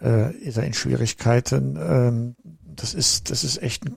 äh, 0.00 0.32
ist 0.36 0.58
er 0.58 0.64
in 0.64 0.74
Schwierigkeiten. 0.74 1.76
Ähm, 1.80 2.36
das 2.76 2.94
ist, 2.94 3.30
das 3.30 3.42
ist 3.42 3.60
echt 3.62 3.84
ein 3.84 3.96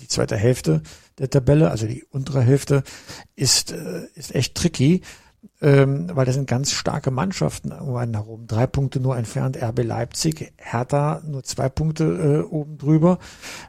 die 0.00 0.08
zweite 0.08 0.36
Hälfte 0.36 0.82
der 1.18 1.30
Tabelle, 1.30 1.70
also 1.70 1.86
die 1.86 2.04
untere 2.10 2.40
Hälfte, 2.40 2.82
ist, 3.36 3.72
äh, 3.72 4.06
ist 4.14 4.34
echt 4.34 4.54
tricky, 4.54 5.02
ähm, 5.60 6.08
weil 6.12 6.24
da 6.24 6.32
sind 6.32 6.48
ganz 6.48 6.72
starke 6.72 7.10
Mannschaften 7.10 7.72
um 7.72 7.96
einen 7.96 8.14
herum. 8.14 8.46
Drei 8.46 8.66
Punkte 8.66 9.00
nur 9.00 9.16
entfernt, 9.16 9.60
RB 9.60 9.84
Leipzig, 9.84 10.52
Hertha 10.56 11.22
nur 11.26 11.42
zwei 11.42 11.68
Punkte 11.68 12.04
äh, 12.04 12.52
oben 12.52 12.78
drüber. 12.78 13.18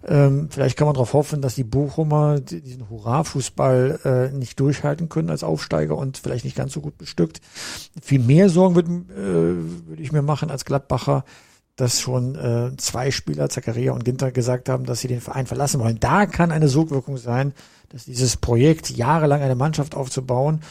Ähm, 0.08 0.50
vielleicht 0.52 0.78
kann 0.78 0.86
man 0.86 0.94
darauf 0.94 1.14
hoffen, 1.14 1.42
dass 1.42 1.56
die 1.56 1.64
Bochumer 1.64 2.40
diesen 2.40 2.90
Hurra-Fußball 2.90 4.00
äh, 4.32 4.36
nicht 4.36 4.60
durchhalten 4.60 5.10
können 5.10 5.30
als 5.30 5.44
Aufsteiger 5.44 5.98
und 5.98 6.18
vielleicht 6.18 6.46
nicht 6.46 6.58
ganz 6.58 6.74
so 6.74 6.82
gut 6.82 6.98
bestückt. 6.98 7.42
Viel 8.02 8.20
mehr 8.20 8.50
Sorgen 8.50 8.76
würde 8.76 8.92
äh, 8.92 9.88
würd 9.88 10.00
ich 10.00 10.12
mir 10.12 10.22
machen 10.22 10.52
als 10.52 10.66
Gladbacher, 10.66 11.24
dass 11.80 12.02
schon 12.02 12.36
äh, 12.36 12.76
zwei 12.78 13.10
Spieler, 13.12 13.50
Zakaria 13.50 13.94
und 13.94 14.04
Ginter, 14.04 14.32
gesagt 14.32 14.68
haben, 14.68 14.86
dass 14.86 15.00
sie 15.00 15.08
den 15.08 15.22
Verein 15.22 15.48
verlassen 15.48 15.80
wollen. 15.80 16.00
Da 16.00 16.26
kann 16.26 16.52
eine 16.52 16.68
Sogwirkung 16.68 17.18
sein, 17.18 17.54
dass 17.90 18.06
dieses 18.06 18.38
Projekt, 18.38 18.90
jahrelang 18.90 19.42
eine 19.42 19.56
Mannschaft 19.56 19.96
aufzubauen, 19.96 20.62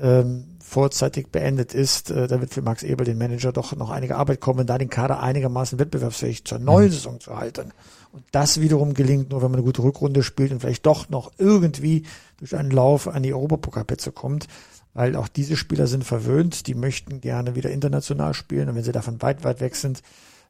ähm, 0.00 0.44
vorzeitig 0.60 1.28
beendet 1.28 1.74
ist. 1.74 2.10
Äh, 2.10 2.26
da 2.26 2.40
wird 2.40 2.52
für 2.52 2.62
Max 2.62 2.82
Ebel, 2.82 3.06
den 3.06 3.18
Manager, 3.18 3.52
doch 3.52 3.74
noch 3.76 3.90
einige 3.90 4.16
Arbeit 4.16 4.40
kommen, 4.40 4.66
da 4.66 4.78
den 4.78 4.90
Kader 4.90 5.20
einigermaßen 5.22 5.78
wettbewerbsfähig 5.78 6.44
zur 6.44 6.58
neuen 6.58 6.88
mhm. 6.88 6.92
Saison 6.92 7.20
zu 7.20 7.36
halten. 7.36 7.72
Und 8.10 8.24
das 8.32 8.60
wiederum 8.60 8.94
gelingt 8.94 9.30
nur, 9.30 9.42
wenn 9.42 9.50
man 9.50 9.58
eine 9.58 9.66
gute 9.66 9.82
Rückrunde 9.82 10.22
spielt 10.22 10.50
und 10.50 10.60
vielleicht 10.60 10.86
doch 10.86 11.08
noch 11.08 11.30
irgendwie 11.38 12.04
durch 12.38 12.56
einen 12.56 12.70
Lauf 12.70 13.06
an 13.06 13.22
die 13.22 13.32
Europapokalplätze 13.32 14.12
kommt 14.12 14.48
weil 14.94 15.14
auch 15.14 15.28
diese 15.28 15.56
Spieler 15.56 15.86
sind 15.86 16.02
verwöhnt, 16.02 16.66
die 16.66 16.74
möchten 16.74 17.20
gerne 17.20 17.54
wieder 17.54 17.70
international 17.70 18.34
spielen 18.34 18.68
und 18.68 18.74
wenn 18.74 18.82
sie 18.82 18.90
davon 18.90 19.22
weit, 19.22 19.44
weit 19.44 19.60
weg 19.60 19.76
sind, 19.76 20.02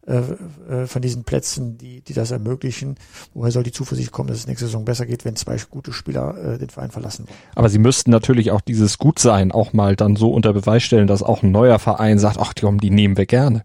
äh, 0.08 0.72
äh, 0.72 0.86
von 0.86 1.02
diesen 1.02 1.24
Plätzen, 1.24 1.76
die, 1.76 2.00
die 2.00 2.14
das 2.14 2.30
ermöglichen. 2.30 2.96
Woher 3.34 3.52
soll 3.52 3.62
die 3.62 3.72
Zuversicht 3.72 4.10
kommen, 4.10 4.28
dass 4.28 4.38
es 4.38 4.46
nächste 4.46 4.64
Saison 4.64 4.86
besser 4.86 5.04
geht, 5.04 5.26
wenn 5.26 5.36
zwei 5.36 5.58
gute 5.70 5.92
Spieler 5.92 6.54
äh, 6.54 6.58
den 6.58 6.70
Verein 6.70 6.90
verlassen 6.90 7.26
wollen? 7.26 7.38
Aber 7.54 7.68
sie 7.68 7.78
müssten 7.78 8.10
natürlich 8.10 8.50
auch 8.50 8.62
dieses 8.62 8.96
Gutsein 8.96 9.52
auch 9.52 9.74
mal 9.74 9.96
dann 9.96 10.16
so 10.16 10.32
unter 10.32 10.54
Beweis 10.54 10.82
stellen, 10.82 11.08
dass 11.08 11.22
auch 11.22 11.42
ein 11.42 11.50
neuer 11.50 11.78
Verein 11.78 12.18
sagt, 12.18 12.38
ach, 12.38 12.54
die, 12.54 12.66
die 12.78 12.90
nehmen 12.90 13.18
wir 13.18 13.26
gerne. 13.26 13.64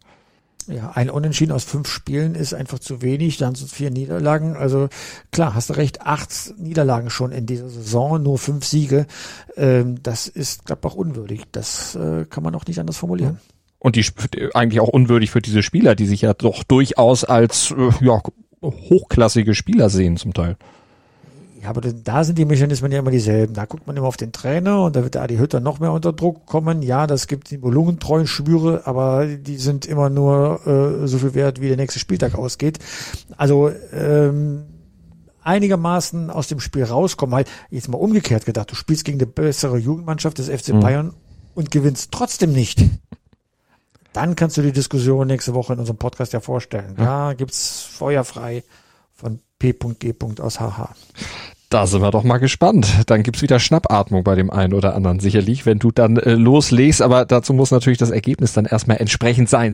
Ja, 0.68 0.92
ein 0.96 1.10
Unentschieden 1.10 1.52
aus 1.52 1.64
fünf 1.64 1.88
Spielen 1.88 2.36
ist 2.36 2.54
einfach 2.54 2.80
zu 2.80 3.02
wenig. 3.02 3.38
Dann 3.38 3.56
sind 3.56 3.68
es 3.68 3.74
vier 3.74 3.92
Niederlagen. 3.92 4.56
Also 4.56 4.90
klar, 5.32 5.56
hast 5.56 5.70
du 5.70 5.74
recht, 5.74 6.02
acht 6.02 6.54
Niederlagen 6.58 7.10
schon 7.10 7.32
in 7.32 7.46
dieser 7.46 7.70
Saison, 7.70 8.22
nur 8.22 8.38
fünf 8.38 8.66
Siege. 8.66 9.06
Ähm, 9.56 10.02
das 10.04 10.28
ist 10.28 10.66
Gladbach 10.66 10.96
unwürdig. 10.96 11.44
Das 11.52 11.96
äh, 11.96 12.26
kann 12.26 12.44
man 12.44 12.56
auch 12.56 12.66
nicht 12.66 12.80
anders 12.80 12.98
formulieren. 12.98 13.40
Ja. 13.42 13.54
Und 13.84 13.98
die 13.98 14.06
eigentlich 14.54 14.80
auch 14.80 14.88
unwürdig 14.88 15.30
für 15.30 15.42
diese 15.42 15.62
Spieler, 15.62 15.94
die 15.94 16.06
sich 16.06 16.22
ja 16.22 16.34
doch 16.34 16.64
durchaus 16.64 17.26
als 17.26 17.72
äh, 17.78 18.06
ja, 18.06 18.22
hochklassige 18.64 19.54
Spieler 19.56 19.90
sehen 19.90 20.16
zum 20.16 20.34
Teil. 20.34 20.56
Ja, 21.62 21.70
aber 21.70 21.82
da 21.82 22.24
sind 22.24 22.38
die 22.38 22.46
Mechanismen 22.46 22.94
ja 22.94 23.00
immer 23.00 23.12
dieselben. 23.12 23.54
Da 23.54 23.66
guckt 23.66 23.86
man 23.86 23.98
immer 23.98 24.08
auf 24.08 24.16
den 24.16 24.32
Trainer 24.32 24.84
und 24.84 24.96
da 24.96 25.04
wird 25.04 25.16
der 25.16 25.24
Adi 25.24 25.36
Hütter 25.36 25.60
noch 25.60 25.82
mehr 25.82 25.92
unter 25.92 26.14
Druck 26.14 26.46
kommen. 26.46 26.82
Ja, 26.82 27.08
das 27.08 27.28
gibt 27.28 27.52
die 27.52 27.62
Volumentreuen 27.62 28.26
Schwüre, 28.26 28.88
aber 28.88 29.28
die 29.28 29.58
sind 29.58 29.86
immer 29.86 30.10
nur 30.10 30.66
äh, 30.66 31.06
so 31.06 31.18
viel 31.18 31.34
wert, 31.34 31.60
wie 31.60 31.68
der 31.68 31.76
nächste 31.76 32.00
Spieltag 32.00 32.36
ausgeht. 32.36 32.80
Also 33.36 33.70
ähm, 33.92 34.64
einigermaßen 35.42 36.30
aus 36.30 36.48
dem 36.48 36.62
Spiel 36.62 36.86
rauskommen. 36.86 37.36
Halt 37.36 37.50
jetzt 37.70 37.90
mal 37.90 37.98
umgekehrt 37.98 38.46
gedacht, 38.46 38.72
du 38.72 38.76
spielst 38.76 39.04
gegen 39.04 39.20
eine 39.20 39.28
bessere 39.28 39.78
Jugendmannschaft 39.78 40.38
des 40.38 40.48
FC 40.48 40.70
mhm. 40.70 40.80
Bayern 40.80 41.06
mhm. 41.08 41.14
und 41.56 41.72
gewinnst 41.72 42.14
trotzdem 42.14 42.54
nicht 42.54 42.82
dann 44.14 44.36
kannst 44.36 44.58
du 44.58 44.62
die 44.62 44.72
Diskussion 44.72 45.28
nächste 45.28 45.54
Woche 45.54 45.74
in 45.74 45.80
unserem 45.80 45.98
Podcast 45.98 46.34
ja 46.34 46.40
vorstellen. 46.40 46.96
Ja, 46.98 47.04
ja 47.04 47.34
gibt's 47.34 47.82
feuerfrei 47.82 48.64
von 49.14 49.40
P.G. 49.60 50.14
aus 50.40 50.60
HH. 50.60 50.90
Da 51.70 51.88
sind 51.88 52.02
wir 52.02 52.12
doch 52.12 52.24
mal 52.24 52.38
gespannt. 52.38 52.88
Dann 53.08 53.24
gibt's 53.24 53.42
wieder 53.42 53.60
Schnappatmung 53.60 54.24
bei 54.24 54.36
dem 54.36 54.52
einen 54.52 54.74
oder 54.74 54.94
anderen 54.96 55.20
sicherlich, 55.20 55.66
wenn 55.66 55.80
du 55.80 55.92
dann 55.92 56.18
äh, 56.18 56.34
loslegst. 56.34 57.02
Aber 57.02 57.26
dazu 57.26 57.54
muss 57.54 57.72
natürlich 57.72 57.98
das 57.98 58.12
Ergebnis 58.12 58.54
dann 58.54 58.66
erstmal 58.66 58.98
entsprechend 58.98 59.50
sein. 59.50 59.74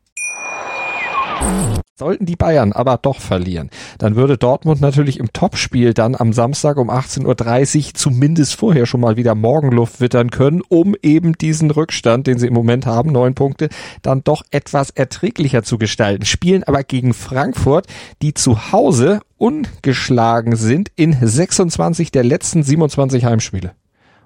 Sollten 2.01 2.25
die 2.25 2.35
Bayern 2.35 2.71
aber 2.71 2.97
doch 2.97 3.19
verlieren, 3.19 3.69
dann 3.99 4.15
würde 4.15 4.35
Dortmund 4.35 4.81
natürlich 4.81 5.19
im 5.19 5.33
Topspiel 5.33 5.93
dann 5.93 6.15
am 6.15 6.33
Samstag 6.33 6.77
um 6.77 6.89
18.30 6.89 7.77
Uhr 7.77 7.93
zumindest 7.93 8.55
vorher 8.55 8.87
schon 8.87 9.01
mal 9.01 9.17
wieder 9.17 9.35
Morgenluft 9.35 10.01
wittern 10.01 10.31
können, 10.31 10.63
um 10.67 10.95
eben 11.03 11.33
diesen 11.33 11.69
Rückstand, 11.69 12.25
den 12.25 12.39
sie 12.39 12.47
im 12.47 12.55
Moment 12.55 12.87
haben, 12.87 13.11
neun 13.11 13.35
Punkte, 13.35 13.69
dann 14.01 14.23
doch 14.23 14.41
etwas 14.49 14.89
erträglicher 14.89 15.61
zu 15.61 15.77
gestalten. 15.77 16.25
Spielen 16.25 16.63
aber 16.63 16.83
gegen 16.83 17.13
Frankfurt, 17.13 17.85
die 18.23 18.33
zu 18.33 18.71
Hause 18.71 19.19
ungeschlagen 19.37 20.55
sind 20.55 20.91
in 20.95 21.15
26 21.21 22.11
der 22.11 22.23
letzten 22.23 22.63
27 22.63 23.25
Heimspiele. 23.25 23.73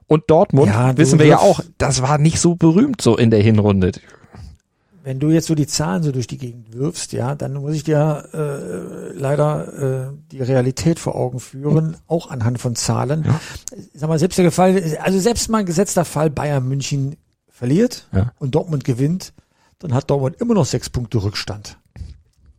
Und 0.07 0.23
Dortmund, 0.27 0.67
ja, 0.67 0.97
wissen 0.97 1.19
wir 1.19 1.25
ja 1.25 1.39
auch, 1.39 1.59
das 1.77 2.01
war 2.01 2.19
nicht 2.19 2.39
so 2.39 2.55
berühmt 2.55 3.01
so 3.01 3.17
in 3.17 3.31
der 3.31 3.41
Hinrunde 3.41 3.91
wenn 5.05 5.19
du 5.19 5.29
jetzt 5.29 5.45
so 5.45 5.53
die 5.53 5.67
Zahlen 5.67 6.01
so 6.01 6.11
durch 6.11 6.25
die 6.25 6.39
Gegend 6.39 6.73
wirfst, 6.73 7.13
ja, 7.13 7.35
dann 7.35 7.53
muss 7.53 7.75
ich 7.75 7.83
dir 7.83 8.27
äh, 8.33 9.15
leider 9.15 10.07
äh, 10.07 10.13
die 10.31 10.41
Realität 10.41 10.97
vor 10.97 11.13
Augen 11.13 11.39
führen, 11.39 11.95
auch 12.07 12.31
anhand 12.31 12.59
von 12.59 12.75
Zahlen. 12.75 13.23
Ja. 13.23 13.39
Sag 13.93 14.09
mal, 14.09 14.17
selbst 14.17 14.39
der 14.39 14.51
Fall, 14.51 14.97
also 15.03 15.19
selbst 15.19 15.47
mal 15.47 15.59
ein 15.59 15.67
gesetzter 15.67 16.05
Fall 16.05 16.31
Bayern 16.31 16.67
München 16.67 17.17
verliert 17.47 18.07
ja. 18.13 18.33
und 18.39 18.55
Dortmund 18.55 18.83
gewinnt, 18.83 19.33
dann 19.77 19.93
hat 19.93 20.09
Dortmund 20.09 20.37
immer 20.41 20.55
noch 20.55 20.65
sechs 20.65 20.89
Punkte 20.89 21.21
Rückstand. 21.21 21.77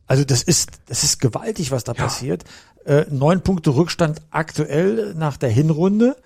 Also 0.06 0.22
das 0.22 0.44
ist, 0.44 0.70
das 0.86 1.02
ist 1.02 1.18
gewaltig, 1.18 1.72
was 1.72 1.82
da 1.82 1.94
ja. 1.94 2.04
passiert. 2.04 2.44
Äh, 2.84 3.06
neun 3.10 3.40
Punkte 3.40 3.74
Rückstand 3.74 4.22
aktuell 4.30 5.14
nach 5.16 5.36
der 5.36 5.50
Hinrunde. 5.50 6.16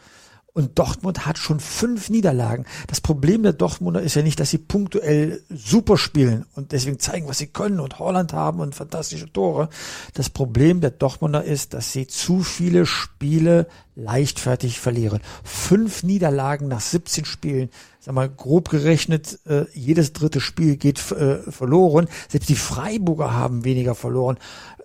Und 0.52 0.78
Dortmund 0.78 1.26
hat 1.26 1.38
schon 1.38 1.60
fünf 1.60 2.10
Niederlagen. 2.10 2.66
Das 2.88 3.00
Problem 3.00 3.42
der 3.42 3.52
Dortmunder 3.52 4.02
ist 4.02 4.16
ja 4.16 4.22
nicht, 4.22 4.40
dass 4.40 4.50
sie 4.50 4.58
punktuell 4.58 5.42
super 5.48 5.96
spielen 5.96 6.44
und 6.54 6.72
deswegen 6.72 6.98
zeigen, 6.98 7.28
was 7.28 7.38
sie 7.38 7.46
können 7.46 7.78
und 7.78 7.98
Holland 7.98 8.32
haben 8.32 8.60
und 8.60 8.74
fantastische 8.74 9.32
Tore. 9.32 9.68
Das 10.14 10.28
Problem 10.28 10.80
der 10.80 10.90
Dortmunder 10.90 11.44
ist, 11.44 11.74
dass 11.74 11.92
sie 11.92 12.08
zu 12.08 12.42
viele 12.42 12.84
Spiele 12.84 13.68
leichtfertig 13.94 14.80
verlieren. 14.80 15.20
Fünf 15.44 16.02
Niederlagen 16.02 16.68
nach 16.68 16.80
17 16.80 17.24
Spielen. 17.24 17.70
Sag 18.00 18.14
mal, 18.14 18.28
grob 18.28 18.70
gerechnet, 18.70 19.38
äh, 19.46 19.66
jedes 19.72 20.12
dritte 20.12 20.40
Spiel 20.40 20.76
geht 20.76 20.98
äh, 21.12 21.38
verloren. 21.50 22.08
Selbst 22.28 22.48
die 22.48 22.56
Freiburger 22.56 23.34
haben 23.34 23.64
weniger 23.64 23.94
verloren. 23.94 24.38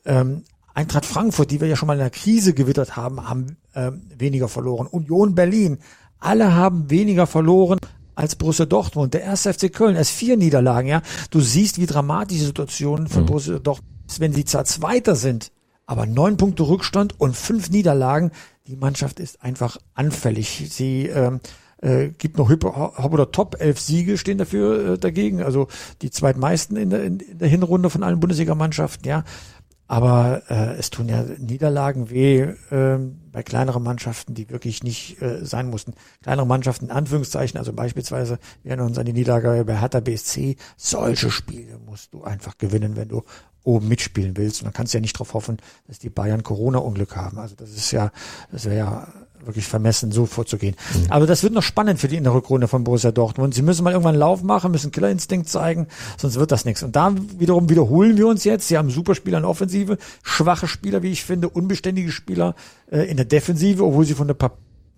Ähm, 0.06 0.44
Eintracht 0.75 1.05
Frankfurt, 1.05 1.51
die 1.51 1.62
wir 1.62 1.70
ja 1.70 1.77
schon 1.77 1.88
mal 1.88 1.94
in 1.94 2.00
der 2.00 2.10
Krise 2.10 2.53
gewittert 2.53 2.98
haben, 2.98 3.27
haben 3.27 3.58
äh, 3.74 3.91
weniger 4.17 4.50
verloren. 4.50 4.88
Union 4.88 5.34
Berlin, 5.34 5.79
alle 6.20 6.53
haben 6.53 6.89
weniger 6.89 7.27
verloren 7.27 7.79
als 8.13 8.36
Borussia 8.36 8.65
Dortmund. 8.65 9.13
Der 9.13 9.24
erste 9.24 9.53
FC 9.53 9.72
Köln, 9.72 9.96
erst 9.96 10.12
vier 10.12 10.36
Niederlagen, 10.36 10.89
ja. 10.89 11.01
Du 11.29 11.39
siehst, 11.39 11.79
wie 11.79 11.86
dramatisch 11.86 12.38
die 12.38 12.44
Situation 12.44 13.08
von 13.08 13.24
mhm. 13.24 13.25
Borussia 13.25 13.60
Dortmund 13.60 13.89
ist, 14.08 14.20
wenn 14.20 14.34
sie 14.34 14.44
zwar 14.44 14.65
Zweiter 14.65 15.15
sind, 15.15 15.53
aber 15.86 16.05
neun 16.05 16.36
Punkte 16.36 16.63
Rückstand 16.63 17.20
und 17.20 17.38
fünf 17.38 17.70
Niederlagen. 17.70 18.32
Die 18.67 18.75
Mannschaft 18.75 19.22
ist 19.22 19.44
einfach 19.44 19.77
anfällig. 19.94 20.67
Sie 20.70 21.08
ähm, 21.08 21.39
äh, 21.82 22.10
gibt 22.17 22.38
noch 22.38 22.50
Hop 22.50 23.13
oder 23.13 23.32
Top, 23.32 23.58
elf 23.60 23.79
Siege 23.79 24.17
stehen 24.17 24.38
dafür 24.38 24.94
äh, 24.94 24.98
dagegen, 24.98 25.44
also 25.44 25.67
die 26.01 26.10
zweitmeisten 26.10 26.77
in 26.77 26.89
der, 26.89 27.03
in 27.03 27.20
der 27.38 27.48
Hinrunde 27.48 27.89
von 27.89 28.03
allen 28.03 28.20
Bundesligamannschaften, 28.20 29.08
ja. 29.08 29.24
Aber 29.88 30.42
äh, 30.50 30.74
es 30.77 30.89
tun 30.89 31.08
ja 31.08 31.24
Niederlagen 31.38 32.10
weh 32.10 32.42
äh, 32.42 32.98
bei 33.32 33.44
kleineren 33.44 33.84
Mannschaften, 33.84 34.34
die 34.34 34.50
wirklich 34.50 34.84
nicht 34.84 35.22
äh, 35.22 35.46
sein 35.46 35.70
mussten. 35.70 35.94
Kleinere 36.24 36.48
Mannschaften 36.48 36.86
in 36.86 36.92
Anführungszeichen, 36.92 37.60
also 37.60 37.72
beispielsweise, 37.72 38.39
wir 38.63 38.72
erinnern 38.72 38.88
uns 38.88 38.98
an 38.98 39.06
die 39.06 39.13
Niederlage 39.13 39.63
bei 39.63 39.80
Hertha 39.80 40.00
BSC. 40.00 40.56
Solche 40.75 41.30
Spiele 41.30 41.77
musst 41.86 42.13
du 42.13 42.24
einfach 42.24 42.58
gewinnen, 42.58 42.96
wenn 42.96 43.10
du 43.10 43.24
oben 43.63 43.88
mitspielen 43.88 44.38
willst. 44.38 44.62
Und 44.62 44.65
dann 44.65 44.74
kannst 44.74 44.94
du 44.94 44.98
ja 44.98 45.01
nicht 45.01 45.15
darauf 45.15 45.34
hoffen, 45.34 45.58
dass 45.88 46.00
die 46.00 46.10
Bayern 46.10 46.44
Corona-Unglück 46.44 47.15
haben. 47.15 47.38
Also 47.38 47.56
das 47.56 47.72
ist 47.72 47.92
ja, 47.92 48.12
das 48.51 48.65
wäre 48.65 48.77
ja 48.77 49.08
wirklich 49.46 49.66
vermessen, 49.66 50.12
so 50.12 50.25
vorzugehen. 50.25 50.75
Mhm. 50.94 51.12
Aber 51.12 51.28
das 51.28 51.44
wird 51.44 51.54
noch 51.54 51.64
spannend 51.64 52.00
für 52.00 52.08
die 52.08 52.18
in 52.18 52.24
der 52.24 52.34
von 52.68 52.84
Borussia 52.84 53.12
Dortmund. 53.12 53.54
Sie 53.54 53.62
müssen 53.62 53.84
mal 53.84 53.92
irgendwann 53.92 54.16
einen 54.16 54.20
Lauf 54.20 54.44
machen, 54.44 54.72
müssen 54.72 54.92
Killerinstinkt 54.92 55.50
zeigen, 55.50 55.88
sonst 56.18 56.40
wird 56.40 56.52
das 56.52 56.66
nichts. 56.66 56.84
Und 56.84 56.96
da 56.96 57.14
wiederum 57.38 57.70
wiederholen 57.70 58.18
wir 58.18 58.28
uns 58.28 58.44
jetzt. 58.44 58.68
Sie 58.68 58.78
haben 58.78 58.90
super 58.90 59.16
Spieler 59.16 59.38
in 59.40 59.46
Offensive, 59.46 59.98
schwache 60.24 60.68
Spieler, 60.68 61.03
wie 61.03 61.12
ich 61.12 61.24
finde, 61.24 61.50
unbeständige 61.50 62.12
Spieler 62.12 62.55
äh, 62.92 63.10
in 63.10 63.18
der 63.18 63.25
Defensive, 63.25 63.84
obwohl 63.84 64.05
sie 64.05 64.14
von 64.14 64.27
der 64.27 64.36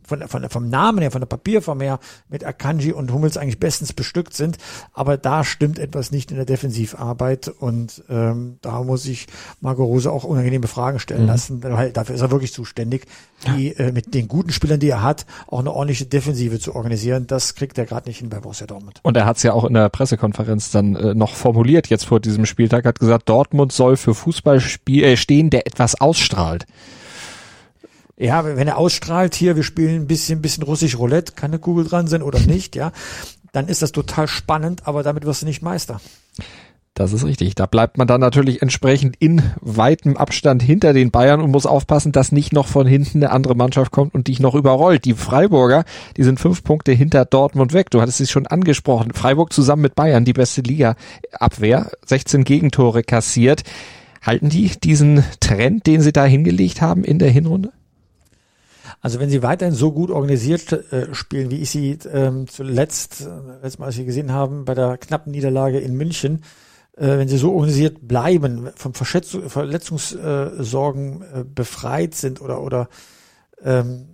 von, 0.08 0.28
von, 0.28 0.50
vom 0.50 0.70
Namen 0.70 1.00
her, 1.00 1.12
von 1.12 1.22
der 1.22 1.28
Papierform 1.28 1.82
her 1.82 2.00
mit 2.30 2.44
Akanji 2.44 2.94
und 2.94 3.12
Hummels 3.12 3.38
eigentlich 3.38 3.60
bestens 3.60 3.94
bestückt 3.94 4.34
sind. 4.34 4.58
Aber 4.94 5.18
da 5.18 5.44
stimmt 5.44 5.78
etwas 5.78 6.12
nicht 6.12 6.32
in 6.32 6.38
der 6.38 6.46
Defensivarbeit 6.46 7.50
und 7.50 8.04
ähm, 8.10 8.58
da 8.62 8.82
muss 8.84 9.06
ich 9.06 9.28
Marco 9.62 9.84
Rose 9.84 10.12
auch 10.12 10.24
unangenehme 10.24 10.68
Fragen 10.68 11.00
stellen 11.00 11.24
mhm. 11.24 11.28
lassen, 11.28 11.64
weil 11.64 11.92
dafür 11.92 12.16
ist 12.16 12.22
er 12.22 12.32
wirklich 12.32 12.54
zuständig, 12.54 13.06
die 13.46 13.76
äh, 13.78 13.92
mit 13.92 14.14
den 14.14 14.28
guten 14.28 14.52
Spielern, 14.52 14.80
die 14.80 14.90
er 14.90 15.04
hat, 15.04 15.26
auch 15.48 15.60
eine 15.60 15.72
ordentliche 15.72 16.06
Defensive 16.06 16.60
zu 16.60 16.74
organisieren. 16.74 17.28
Das 17.28 17.56
kriegt 17.56 17.78
er 17.78 17.86
gerade 17.86 18.10
nicht 18.10 18.20
hin 18.20 18.30
bei 18.30 18.40
Borussia 18.40 18.66
Dortmund. 18.66 19.00
Und 19.04 19.18
er 19.18 19.26
hat 19.26 19.38
es 19.38 19.44
ja 19.44 19.54
auch 19.54 19.66
in 19.66 19.74
der 19.74 19.90
Pressekonferenz 19.90 20.72
dann 20.72 20.96
äh, 20.96 21.14
noch 21.14 21.34
formuliert, 21.34 21.88
jetzt 21.88 22.06
vor 22.06 22.20
diesem 22.22 22.46
Spieltag, 22.46 22.86
hat 22.86 23.00
gesagt, 23.00 23.28
Dortmund 23.30 23.74
soll 23.74 23.98
für 23.98 24.16
Fußball 24.16 24.62
äh, 24.88 25.18
stehen, 25.18 25.50
der 25.50 25.68
etwas 25.68 26.00
ausstrahlt 26.00 26.66
ja, 28.18 28.44
wenn 28.46 28.68
er 28.68 28.78
ausstrahlt, 28.78 29.36
hier, 29.36 29.56
wir 29.56 29.64
spielen 29.64 29.96
ein 29.96 30.08
bisschen, 30.08 30.42
bisschen 30.42 30.64
russisch 30.64 30.98
Roulette, 30.98 31.34
kann 31.34 31.52
eine 31.52 31.60
Kugel 31.60 31.86
dran 31.86 32.08
sein 32.08 32.24
oder 32.24 32.40
nicht, 32.40 32.76
ja, 32.76 32.92
dann 33.52 33.68
ist 33.68 33.82
das 33.82 33.92
total 33.92 34.28
spannend, 34.28 34.88
aber 34.88 35.04
damit 35.04 35.26
wirst 35.26 35.44
du 35.44 35.46
nicht 35.46 35.62
Meister. 35.62 36.02
Das 36.98 37.14
ist 37.14 37.26
richtig. 37.26 37.54
Da 37.54 37.68
bleibt 37.68 38.00
man 38.00 38.08
dann 38.08 38.20
natürlich 38.22 38.64
entsprechend 38.64 39.18
in 39.20 39.44
weitem 39.62 40.18
Abstand 40.18 40.64
hinter 40.64 40.94
den 40.94 41.12
Bayern 41.12 41.42
und 41.42 41.52
muss 41.52 41.68
aufpassen, 41.68 42.12
dass 42.12 42.32
nicht 42.32 42.54
noch 42.54 42.66
von 42.66 42.88
hinten 42.88 43.20
eine 43.20 43.32
andere 43.32 43.54
Mannschaft 43.54 43.92
kommt 43.92 44.16
und 44.16 44.28
dich 44.28 44.40
noch 44.40 44.56
überrollt. 44.56 45.06
Die 45.06 45.14
Freiburger, 45.14 45.84
die 46.18 46.24
sind 46.24 46.40
fünf 46.40 46.64
Punkte 46.64 46.94
hinter 46.94 47.24
Dortmund 47.24 47.74
weg. 47.74 47.92
Du 47.92 48.02
hattest 48.02 48.20
es 48.20 48.32
schon 48.32 48.48
angesprochen. 48.48 49.14
Freiburg 49.14 49.54
zusammen 49.54 49.84
mit 49.84 49.94
Bayern, 49.94 50.26
die 50.26 50.34
beste 50.34 50.62
Liga-Abwehr, 50.62 51.92
16 52.08 52.44
Gegentore 52.44 53.04
kassiert. 53.04 53.62
Halten 54.24 54.50
die 54.50 54.72
diesen 54.84 55.24
Trend, 55.40 55.86
den 55.86 56.02
sie 56.02 56.14
da 56.14 56.26
hingelegt 56.26 56.82
haben 56.82 57.04
in 57.04 57.20
der 57.20 57.30
Hinrunde? 57.30 57.74
Also 59.02 59.20
wenn 59.20 59.30
sie 59.30 59.44
weiterhin 59.44 59.76
so 59.76 59.92
gut 59.92 60.10
organisiert 60.10 60.72
äh, 60.92 61.14
spielen, 61.14 61.52
wie 61.52 61.62
ich 61.62 61.70
sie 61.70 61.98
ähm, 62.12 62.48
zuletzt, 62.48 63.22
äh, 63.22 63.62
letztes 63.62 63.80
Mal, 63.80 63.86
als 63.86 63.98
wir 63.98 64.06
gesehen 64.06 64.32
haben, 64.32 64.66
bei 64.66 64.74
der 64.74 64.98
knappen 64.98 65.32
Niederlage 65.32 65.80
in 65.80 65.96
München, 65.96 66.44
äh, 66.96 67.18
wenn 67.18 67.28
sie 67.28 67.38
so 67.38 67.54
organisiert 67.54 68.08
bleiben, 68.08 68.70
von 68.76 68.94
Verschätzung, 68.94 69.50
Verletzungssorgen 69.50 71.22
äh, 71.22 71.44
befreit 71.44 72.16
sind 72.16 72.42
oder 72.42 72.62
oder 72.62 72.90
ähm, 73.64 74.08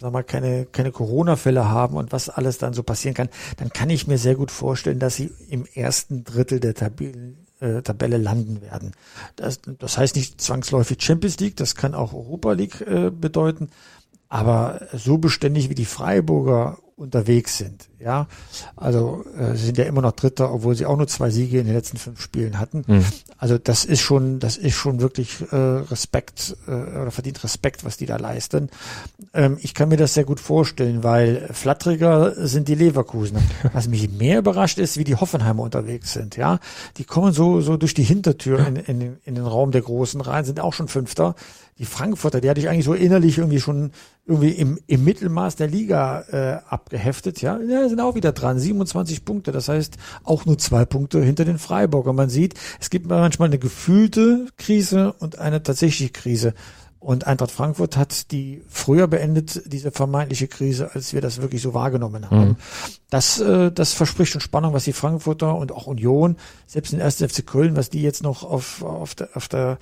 sag 0.00 0.12
mal, 0.12 0.22
keine, 0.22 0.66
keine 0.66 0.92
Corona-Fälle 0.92 1.68
haben 1.68 1.96
und 1.96 2.12
was 2.12 2.28
alles 2.28 2.58
dann 2.58 2.74
so 2.74 2.82
passieren 2.82 3.14
kann, 3.14 3.28
dann 3.56 3.70
kann 3.70 3.90
ich 3.90 4.06
mir 4.06 4.18
sehr 4.18 4.34
gut 4.34 4.50
vorstellen, 4.50 4.98
dass 4.98 5.16
sie 5.16 5.30
im 5.48 5.66
ersten 5.74 6.24
Drittel 6.24 6.60
der 6.60 6.74
Tabellen, 6.74 7.46
äh, 7.60 7.82
Tabelle 7.82 8.18
landen 8.18 8.60
werden. 8.60 8.92
Das, 9.36 9.60
das 9.78 9.96
heißt 9.96 10.16
nicht 10.16 10.40
zwangsläufig 10.40 11.02
Champions 11.02 11.38
League, 11.38 11.56
das 11.56 11.74
kann 11.74 11.94
auch 11.94 12.12
Europa 12.12 12.52
League 12.52 12.80
äh, 12.82 13.10
bedeuten, 13.10 13.70
aber 14.34 14.80
so 14.92 15.16
beständig 15.18 15.70
wie 15.70 15.76
die 15.76 15.84
Freiburger 15.84 16.78
unterwegs 16.96 17.58
sind, 17.58 17.88
ja, 17.98 18.28
also 18.76 19.24
äh, 19.38 19.56
sie 19.56 19.66
sind 19.66 19.78
ja 19.78 19.84
immer 19.84 20.02
noch 20.02 20.12
Dritter, 20.12 20.52
obwohl 20.52 20.74
sie 20.74 20.86
auch 20.86 20.96
nur 20.96 21.08
zwei 21.08 21.30
Siege 21.30 21.58
in 21.58 21.66
den 21.66 21.74
letzten 21.74 21.96
fünf 21.96 22.20
Spielen 22.20 22.60
hatten. 22.60 22.84
Mhm. 22.86 23.04
Also 23.38 23.58
das 23.58 23.84
ist 23.84 24.00
schon, 24.00 24.38
das 24.38 24.56
ist 24.56 24.74
schon 24.74 25.00
wirklich 25.00 25.40
äh, 25.50 25.56
Respekt 25.56 26.56
äh, 26.68 26.70
oder 26.70 27.10
verdient 27.10 27.42
Respekt, 27.42 27.84
was 27.84 27.96
die 27.96 28.06
da 28.06 28.16
leisten. 28.16 28.70
Ähm, 29.32 29.56
ich 29.60 29.74
kann 29.74 29.88
mir 29.88 29.96
das 29.96 30.14
sehr 30.14 30.24
gut 30.24 30.38
vorstellen, 30.38 31.02
weil 31.02 31.48
flatteriger 31.52 32.46
sind 32.46 32.68
die 32.68 32.74
Leverkusener. 32.74 33.40
Was 33.72 33.88
mich 33.88 34.10
mehr 34.10 34.38
überrascht 34.38 34.78
ist, 34.78 34.98
wie 34.98 35.04
die 35.04 35.16
Hoffenheimer 35.16 35.62
unterwegs 35.62 36.12
sind, 36.12 36.36
ja, 36.36 36.60
die 36.96 37.04
kommen 37.04 37.32
so 37.32 37.60
so 37.60 37.76
durch 37.76 37.94
die 37.94 38.02
Hintertür 38.02 38.66
in, 38.66 38.76
in, 38.76 39.16
in 39.24 39.34
den 39.34 39.46
Raum 39.46 39.72
der 39.72 39.82
Großen 39.82 40.20
rein, 40.20 40.44
sind 40.44 40.60
auch 40.60 40.72
schon 40.72 40.88
Fünfter 40.88 41.34
die 41.78 41.86
Frankfurter, 41.86 42.40
die 42.40 42.48
hatte 42.48 42.60
ich 42.60 42.68
eigentlich 42.68 42.84
so 42.84 42.94
innerlich 42.94 43.38
irgendwie 43.38 43.60
schon 43.60 43.90
irgendwie 44.26 44.50
im, 44.50 44.78
im 44.86 45.04
Mittelmaß 45.04 45.56
der 45.56 45.66
Liga 45.66 46.20
äh, 46.30 46.58
abgeheftet, 46.84 47.40
ja, 47.40 47.58
ja, 47.60 47.88
sind 47.88 48.00
auch 48.00 48.14
wieder 48.14 48.32
dran, 48.32 48.58
27 48.58 49.24
Punkte, 49.24 49.52
das 49.52 49.68
heißt 49.68 49.96
auch 50.22 50.44
nur 50.44 50.58
zwei 50.58 50.84
Punkte 50.84 51.22
hinter 51.22 51.44
den 51.44 51.58
Freiburger. 51.58 52.12
Man 52.12 52.28
sieht, 52.28 52.54
es 52.78 52.90
gibt 52.90 53.06
manchmal 53.06 53.48
eine 53.48 53.58
gefühlte 53.58 54.46
Krise 54.58 55.14
und 55.14 55.38
eine 55.38 55.62
tatsächliche 55.62 56.12
Krise. 56.12 56.54
Und 56.98 57.26
Eintracht 57.26 57.50
Frankfurt 57.50 57.98
hat 57.98 58.30
die 58.32 58.62
früher 58.68 59.06
beendet, 59.08 59.62
diese 59.66 59.90
vermeintliche 59.90 60.48
Krise, 60.48 60.94
als 60.94 61.12
wir 61.12 61.20
das 61.20 61.40
wirklich 61.40 61.60
so 61.60 61.74
wahrgenommen 61.74 62.30
haben. 62.30 62.48
Mhm. 62.48 62.56
Das, 63.10 63.40
äh, 63.40 63.70
das 63.70 63.92
verspricht 63.92 64.32
schon 64.32 64.40
Spannung, 64.40 64.72
was 64.72 64.84
die 64.84 64.94
Frankfurter 64.94 65.54
und 65.54 65.72
auch 65.72 65.86
Union, 65.86 66.36
selbst 66.66 66.94
in 66.94 67.02
1. 67.02 67.16
FC 67.16 67.46
Köln, 67.46 67.76
was 67.76 67.90
die 67.90 68.00
jetzt 68.00 68.22
noch 68.22 68.42
auf, 68.42 68.82
auf 68.82 69.14
der, 69.14 69.28
auf 69.34 69.48
der 69.48 69.78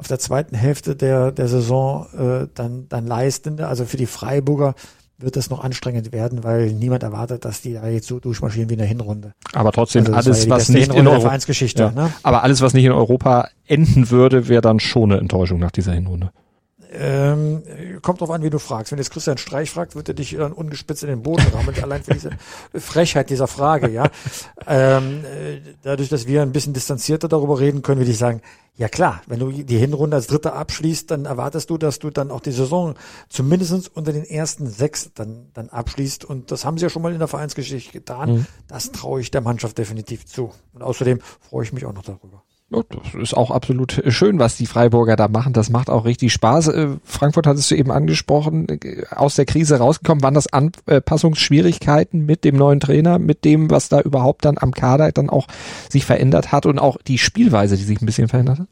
auf 0.00 0.08
der 0.08 0.18
zweiten 0.18 0.56
Hälfte 0.56 0.96
der, 0.96 1.30
der 1.30 1.46
Saison 1.46 2.06
äh, 2.16 2.48
dann, 2.54 2.88
dann 2.88 3.06
leisten. 3.06 3.60
Also 3.60 3.84
für 3.84 3.98
die 3.98 4.06
Freiburger, 4.06 4.74
wird 5.22 5.36
das 5.36 5.50
noch 5.50 5.62
anstrengend 5.62 6.12
werden, 6.12 6.44
weil 6.44 6.72
niemand 6.72 7.02
erwartet, 7.02 7.44
dass 7.44 7.60
die 7.62 7.74
da 7.74 7.86
jetzt 7.88 8.06
so 8.06 8.20
durchmarschieren 8.20 8.68
wie 8.70 8.74
in 8.74 8.78
der 8.78 8.88
Hinrunde. 8.88 9.32
Aber 9.52 9.72
trotzdem 9.72 10.06
also 10.06 10.30
alles, 10.30 10.44
ja 10.44 10.50
was 10.50 10.68
nicht 10.68 10.94
in 10.94 11.06
Europa, 11.06 11.36
ja. 11.36 11.90
ne? 11.90 12.12
aber 12.22 12.42
alles, 12.42 12.60
was 12.60 12.74
nicht 12.74 12.84
in 12.84 12.92
Europa 12.92 13.48
enden 13.66 14.10
würde, 14.10 14.48
wäre 14.48 14.62
dann 14.62 14.80
schon 14.80 15.12
eine 15.12 15.20
Enttäuschung 15.20 15.58
nach 15.60 15.70
dieser 15.70 15.92
Hinrunde. 15.92 16.30
Ähm, 16.92 17.62
kommt 18.02 18.20
drauf 18.20 18.30
an, 18.30 18.42
wie 18.42 18.50
du 18.50 18.58
fragst. 18.58 18.90
Wenn 18.90 18.98
jetzt 18.98 19.10
Christian 19.10 19.38
Streich 19.38 19.70
fragt, 19.70 19.94
wird 19.94 20.08
er 20.08 20.14
dich 20.14 20.36
dann 20.36 20.52
ungespitzt 20.52 21.04
in 21.04 21.08
den 21.08 21.22
Boden 21.22 21.46
rammen, 21.54 21.74
allein 21.82 22.02
für 22.02 22.14
diese 22.14 22.30
Frechheit 22.74 23.30
dieser 23.30 23.46
Frage, 23.46 23.88
ja. 23.88 24.10
Ähm, 24.66 25.24
äh, 25.24 25.60
dadurch, 25.82 26.08
dass 26.08 26.26
wir 26.26 26.42
ein 26.42 26.50
bisschen 26.50 26.72
distanzierter 26.72 27.28
darüber 27.28 27.60
reden, 27.60 27.82
können 27.82 28.00
wir 28.00 28.06
dich 28.06 28.18
sagen, 28.18 28.42
ja 28.74 28.88
klar, 28.88 29.22
wenn 29.26 29.38
du 29.38 29.52
die 29.52 29.78
Hinrunde 29.78 30.16
als 30.16 30.26
Dritter 30.26 30.54
abschließt, 30.54 31.10
dann 31.10 31.26
erwartest 31.26 31.70
du, 31.70 31.78
dass 31.78 31.98
du 31.98 32.10
dann 32.10 32.30
auch 32.30 32.40
die 32.40 32.50
Saison 32.50 32.94
zumindestens 33.28 33.88
unter 33.88 34.12
den 34.12 34.24
ersten 34.24 34.68
sechs 34.68 35.10
dann, 35.14 35.50
dann 35.54 35.68
abschließt. 35.68 36.24
Und 36.24 36.50
das 36.50 36.64
haben 36.64 36.78
sie 36.78 36.84
ja 36.84 36.90
schon 36.90 37.02
mal 37.02 37.12
in 37.12 37.18
der 37.18 37.28
Vereinsgeschichte 37.28 37.92
getan. 37.92 38.32
Mhm. 38.32 38.46
Das 38.68 38.90
traue 38.90 39.20
ich 39.20 39.30
der 39.30 39.42
Mannschaft 39.42 39.78
definitiv 39.78 40.26
zu. 40.26 40.52
Und 40.72 40.82
außerdem 40.82 41.20
freue 41.40 41.64
ich 41.64 41.72
mich 41.72 41.84
auch 41.84 41.92
noch 41.92 42.04
darüber. 42.04 42.42
Das 42.70 43.14
ist 43.20 43.36
auch 43.36 43.50
absolut 43.50 44.00
schön, 44.08 44.38
was 44.38 44.56
die 44.56 44.66
Freiburger 44.66 45.16
da 45.16 45.26
machen. 45.26 45.52
Das 45.52 45.70
macht 45.70 45.90
auch 45.90 46.04
richtig 46.04 46.32
Spaß. 46.32 46.68
Äh, 46.68 46.88
Frankfurt 47.04 47.48
hattest 47.48 47.70
du 47.70 47.74
eben 47.74 47.90
angesprochen, 47.90 48.68
äh, 48.68 49.04
aus 49.10 49.34
der 49.34 49.44
Krise 49.44 49.78
rausgekommen. 49.78 50.22
Waren 50.22 50.34
das 50.34 50.52
Anpassungsschwierigkeiten 50.52 52.24
mit 52.24 52.44
dem 52.44 52.56
neuen 52.56 52.78
Trainer, 52.78 53.18
mit 53.18 53.44
dem, 53.44 53.70
was 53.70 53.88
da 53.88 54.00
überhaupt 54.00 54.44
dann 54.44 54.56
am 54.56 54.72
Kader 54.72 55.10
dann 55.10 55.30
auch 55.30 55.48
sich 55.88 56.04
verändert 56.04 56.52
hat 56.52 56.64
und 56.64 56.78
auch 56.78 56.96
die 57.02 57.18
Spielweise, 57.18 57.76
die 57.76 57.82
sich 57.82 58.00
ein 58.00 58.06
bisschen 58.06 58.28
verändert 58.28 58.60
hat? 58.60 58.68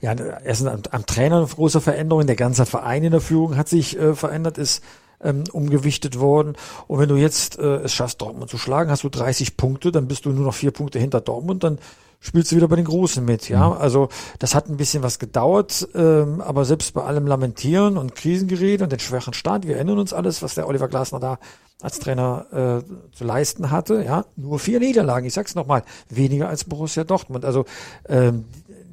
Ja, 0.00 0.14
erstens 0.44 0.68
am, 0.68 0.82
am 0.90 1.06
Trainer 1.06 1.36
eine 1.36 1.46
große 1.46 1.80
Veränderung. 1.80 2.26
Der 2.26 2.36
ganze 2.36 2.66
Verein 2.66 3.04
in 3.04 3.12
der 3.12 3.20
Führung 3.20 3.56
hat 3.56 3.68
sich 3.68 3.96
äh, 3.96 4.14
verändert, 4.14 4.58
ist 4.58 4.82
ähm, 5.22 5.44
umgewichtet 5.52 6.18
worden. 6.18 6.54
Und 6.88 6.98
wenn 6.98 7.08
du 7.08 7.16
jetzt 7.16 7.60
äh, 7.60 7.76
es 7.76 7.94
schaffst, 7.94 8.20
Dortmund 8.20 8.50
zu 8.50 8.58
schlagen, 8.58 8.90
hast 8.90 9.04
du 9.04 9.08
30 9.08 9.56
Punkte, 9.56 9.92
dann 9.92 10.08
bist 10.08 10.24
du 10.24 10.30
nur 10.30 10.44
noch 10.44 10.54
vier 10.54 10.72
Punkte 10.72 10.98
hinter 10.98 11.20
Dortmund, 11.20 11.62
dann 11.62 11.78
spielst 12.22 12.52
du 12.52 12.56
wieder 12.56 12.68
bei 12.68 12.76
den 12.76 12.84
Großen 12.84 13.22
mit, 13.22 13.48
ja. 13.48 13.68
Mhm. 13.68 13.76
Also 13.76 14.08
das 14.38 14.54
hat 14.54 14.68
ein 14.68 14.76
bisschen 14.76 15.02
was 15.02 15.18
gedauert, 15.18 15.88
ähm, 15.94 16.40
aber 16.40 16.64
selbst 16.64 16.94
bei 16.94 17.02
allem 17.02 17.26
Lamentieren 17.26 17.98
und 17.98 18.14
Krisengerede 18.14 18.84
und 18.84 18.92
den 18.92 19.00
schwachen 19.00 19.34
Start, 19.34 19.66
wir 19.66 19.74
erinnern 19.74 19.98
uns 19.98 20.12
alles, 20.12 20.40
was 20.42 20.54
der 20.54 20.68
Oliver 20.68 20.88
Glasner 20.88 21.20
da 21.20 21.38
als 21.82 21.98
Trainer 21.98 22.46
äh, 22.84 23.14
zu 23.14 23.24
leisten 23.24 23.72
hatte, 23.72 24.04
ja, 24.04 24.24
nur 24.36 24.60
vier 24.60 24.78
Niederlagen, 24.78 25.26
ich 25.26 25.34
sag's 25.34 25.56
nochmal, 25.56 25.82
weniger 26.08 26.48
als 26.48 26.62
Borussia 26.62 27.02
Dortmund. 27.02 27.44
Also 27.44 27.64
ähm, 28.08 28.44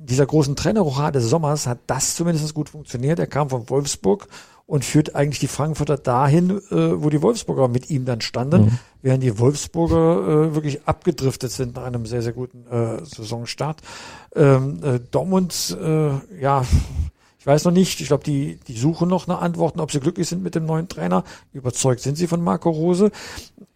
dieser 0.09 0.25
großen 0.25 0.55
Trainerrochade 0.55 1.19
des 1.19 1.29
Sommers 1.29 1.67
hat 1.67 1.79
das 1.85 2.15
zumindest 2.15 2.51
gut 2.55 2.69
funktioniert. 2.69 3.19
Er 3.19 3.27
kam 3.27 3.51
von 3.51 3.69
Wolfsburg 3.69 4.27
und 4.69 4.85
führt 4.85 5.15
eigentlich 5.15 5.39
die 5.39 5.47
Frankfurter 5.47 5.97
dahin, 5.97 6.51
äh, 6.69 7.01
wo 7.01 7.09
die 7.09 7.23
Wolfsburger 7.23 7.67
mit 7.67 7.89
ihm 7.89 8.05
dann 8.05 8.21
standen, 8.21 8.65
mhm. 8.65 8.79
während 9.01 9.23
die 9.23 9.39
Wolfsburger 9.39 9.95
äh, 9.97 10.55
wirklich 10.55 10.87
abgedriftet 10.87 11.51
sind 11.51 11.75
nach 11.75 11.85
einem 11.85 12.05
sehr, 12.05 12.21
sehr 12.21 12.33
guten 12.33 12.67
äh, 12.67 13.03
Saisonstart. 13.03 13.81
Ähm, 14.35 14.79
äh, 14.83 14.99
Dortmund, 15.09 15.75
äh, 15.81 16.11
ja, 16.39 16.63
ich 17.39 17.47
weiß 17.47 17.65
noch 17.65 17.71
nicht. 17.71 17.99
Ich 17.99 18.07
glaube, 18.07 18.23
die, 18.23 18.59
die 18.67 18.77
suchen 18.77 19.09
noch 19.09 19.25
nach 19.25 19.41
Antworten, 19.41 19.79
ob 19.79 19.91
sie 19.91 19.99
glücklich 19.99 20.29
sind 20.29 20.43
mit 20.43 20.53
dem 20.53 20.67
neuen 20.67 20.87
Trainer. 20.87 21.23
Überzeugt 21.51 22.01
sind 22.01 22.15
sie 22.15 22.27
von 22.27 22.43
Marco 22.43 22.69
Rose. 22.69 23.09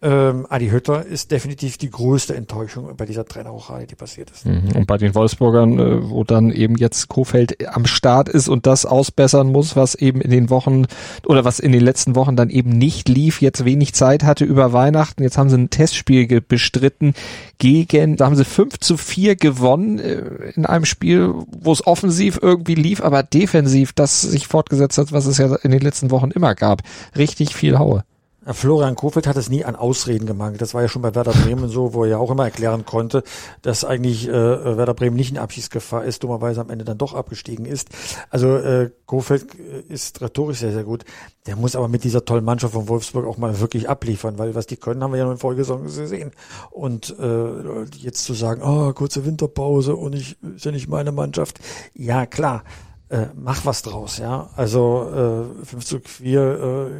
Ähm, 0.04 0.46
Adi 0.50 0.68
Hütter 0.68 1.06
ist 1.06 1.30
definitiv 1.30 1.78
die 1.78 1.90
größte 1.90 2.36
Enttäuschung 2.36 2.94
bei 2.94 3.06
dieser 3.06 3.24
Trainerrochade, 3.24 3.86
die 3.86 3.94
passiert 3.94 4.30
ist. 4.30 4.44
Mhm. 4.44 4.72
Und 4.74 4.86
bei 4.86 4.98
den 4.98 5.14
Wolfsburgern, 5.14 5.78
äh, 5.78 6.10
wo 6.10 6.24
dann 6.24 6.50
eben 6.50 6.76
jetzt 6.76 7.08
Kofeld 7.08 7.66
am 7.74 7.86
Start 7.86 8.28
ist 8.28 8.48
und 8.48 8.66
das 8.66 8.84
ausbessern 8.84 9.50
muss, 9.50 9.76
was 9.76 9.94
eben 9.94 10.20
in 10.20 10.30
den 10.30 10.50
Wochen 10.50 10.84
oder 11.26 11.46
was 11.46 11.58
in 11.58 11.72
den 11.72 11.80
letzten 11.80 12.16
Wochen 12.16 12.36
dann 12.36 12.50
eben 12.50 12.68
nicht 12.68 13.08
lief, 13.08 13.40
jetzt 13.40 13.64
wenig 13.64 13.94
Zeit 13.94 14.24
hatte 14.24 14.44
über 14.44 14.74
Weihnachten. 14.74 15.22
Jetzt 15.22 15.38
haben 15.38 15.48
sie 15.48 15.56
ein 15.56 15.70
Testspiel 15.70 16.42
bestritten 16.42 17.14
gegen, 17.56 18.16
da 18.16 18.26
haben 18.26 18.36
sie 18.36 18.44
5 18.44 18.80
zu 18.80 18.98
4 18.98 19.36
gewonnen 19.36 19.98
äh, 20.00 20.50
in 20.54 20.66
einem 20.66 20.84
Spiel, 20.84 21.32
wo 21.50 21.72
es 21.72 21.86
offensiv 21.86 22.38
irgendwie 22.42 22.74
lief, 22.74 23.02
aber 23.02 23.22
defensiv 23.22 23.94
das 23.94 24.20
sich 24.20 24.48
fortgesetzt 24.48 24.98
hat, 24.98 25.12
was 25.12 25.24
es 25.24 25.38
ja 25.38 25.54
in 25.62 25.70
den 25.70 25.80
letzten 25.80 26.10
Wochen 26.10 26.30
immer 26.30 26.54
gab. 26.54 26.82
Richtig 27.16 27.54
viel 27.54 27.78
Haue. 27.78 28.04
Florian 28.52 28.94
Kofeld 28.94 29.26
hat 29.26 29.36
es 29.36 29.48
nie 29.48 29.64
an 29.64 29.76
Ausreden 29.76 30.26
gemangelt. 30.26 30.60
Das 30.60 30.74
war 30.74 30.82
ja 30.82 30.88
schon 30.88 31.02
bei 31.02 31.14
Werder 31.14 31.32
Bremen 31.32 31.68
so, 31.68 31.94
wo 31.94 32.04
er 32.04 32.10
ja 32.10 32.18
auch 32.18 32.30
immer 32.30 32.44
erklären 32.44 32.84
konnte, 32.84 33.22
dass 33.62 33.84
eigentlich 33.84 34.28
äh, 34.28 34.32
Werder 34.32 34.94
Bremen 34.94 35.16
nicht 35.16 35.30
in 35.30 35.38
Abschiedsgefahr 35.38 36.04
ist, 36.04 36.22
dummerweise 36.22 36.60
am 36.60 36.70
Ende 36.70 36.84
dann 36.84 36.98
doch 36.98 37.14
abgestiegen 37.14 37.64
ist. 37.64 37.88
Also 38.30 38.56
äh, 38.56 38.90
Kofeld 39.06 39.46
äh, 39.58 39.92
ist 39.92 40.20
rhetorisch 40.20 40.58
sehr, 40.58 40.72
sehr 40.72 40.84
gut. 40.84 41.04
Der 41.46 41.56
muss 41.56 41.76
aber 41.76 41.88
mit 41.88 42.04
dieser 42.04 42.24
tollen 42.24 42.44
Mannschaft 42.44 42.74
von 42.74 42.88
Wolfsburg 42.88 43.26
auch 43.26 43.38
mal 43.38 43.60
wirklich 43.60 43.88
abliefern, 43.88 44.38
weil 44.38 44.54
was 44.54 44.66
die 44.66 44.76
können, 44.76 45.02
haben 45.02 45.12
wir 45.12 45.18
ja 45.18 45.30
in 45.30 45.38
Folgesaison 45.38 45.84
gesehen. 45.84 46.32
Und 46.70 47.16
äh, 47.18 47.84
jetzt 47.96 48.24
zu 48.24 48.34
sagen, 48.34 48.62
oh, 48.62 48.92
kurze 48.92 49.24
Winterpause 49.24 49.96
und 49.96 50.14
ich 50.14 50.36
ist 50.42 50.64
ja 50.64 50.72
nicht 50.72 50.88
meine 50.88 51.12
Mannschaft. 51.12 51.60
Ja, 51.94 52.26
klar 52.26 52.64
äh, 53.10 53.26
mach 53.34 53.66
was 53.66 53.82
draus, 53.82 54.18
ja. 54.18 54.48
Also 54.56 55.50
äh, 55.62 55.64
5 55.66 55.84
zu 55.84 56.00
4 56.00 56.40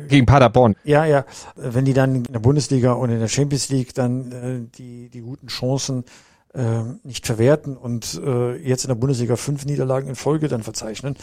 äh, 0.05 0.09
gegen 0.09 0.27
Paderborn. 0.27 0.77
Ja, 0.85 1.05
ja. 1.07 1.25
Wenn 1.57 1.85
die 1.85 1.95
dann 1.95 2.17
in 2.17 2.25
der 2.25 2.41
Bundesliga 2.41 2.93
und 2.93 3.11
in 3.11 3.21
der 3.21 3.29
Champions 3.29 3.71
League 3.71 3.95
dann 3.95 4.33
äh, 4.33 4.77
die, 4.77 5.09
die 5.09 5.21
guten 5.23 5.47
Chancen 5.47 6.05
äh, 6.53 6.83
nicht 7.03 7.27
verwerten 7.27 7.77
und 7.77 8.21
äh, 8.25 8.57
jetzt 8.57 8.85
in 8.85 8.89
der 8.89 8.95
Bundesliga 8.97 9.37
fünf 9.37 9.65
Niederlagen 9.65 10.09
in 10.09 10.15
Folge 10.15 10.49
dann 10.49 10.63
verzeichnen. 10.63 11.17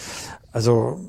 Also, 0.52 1.00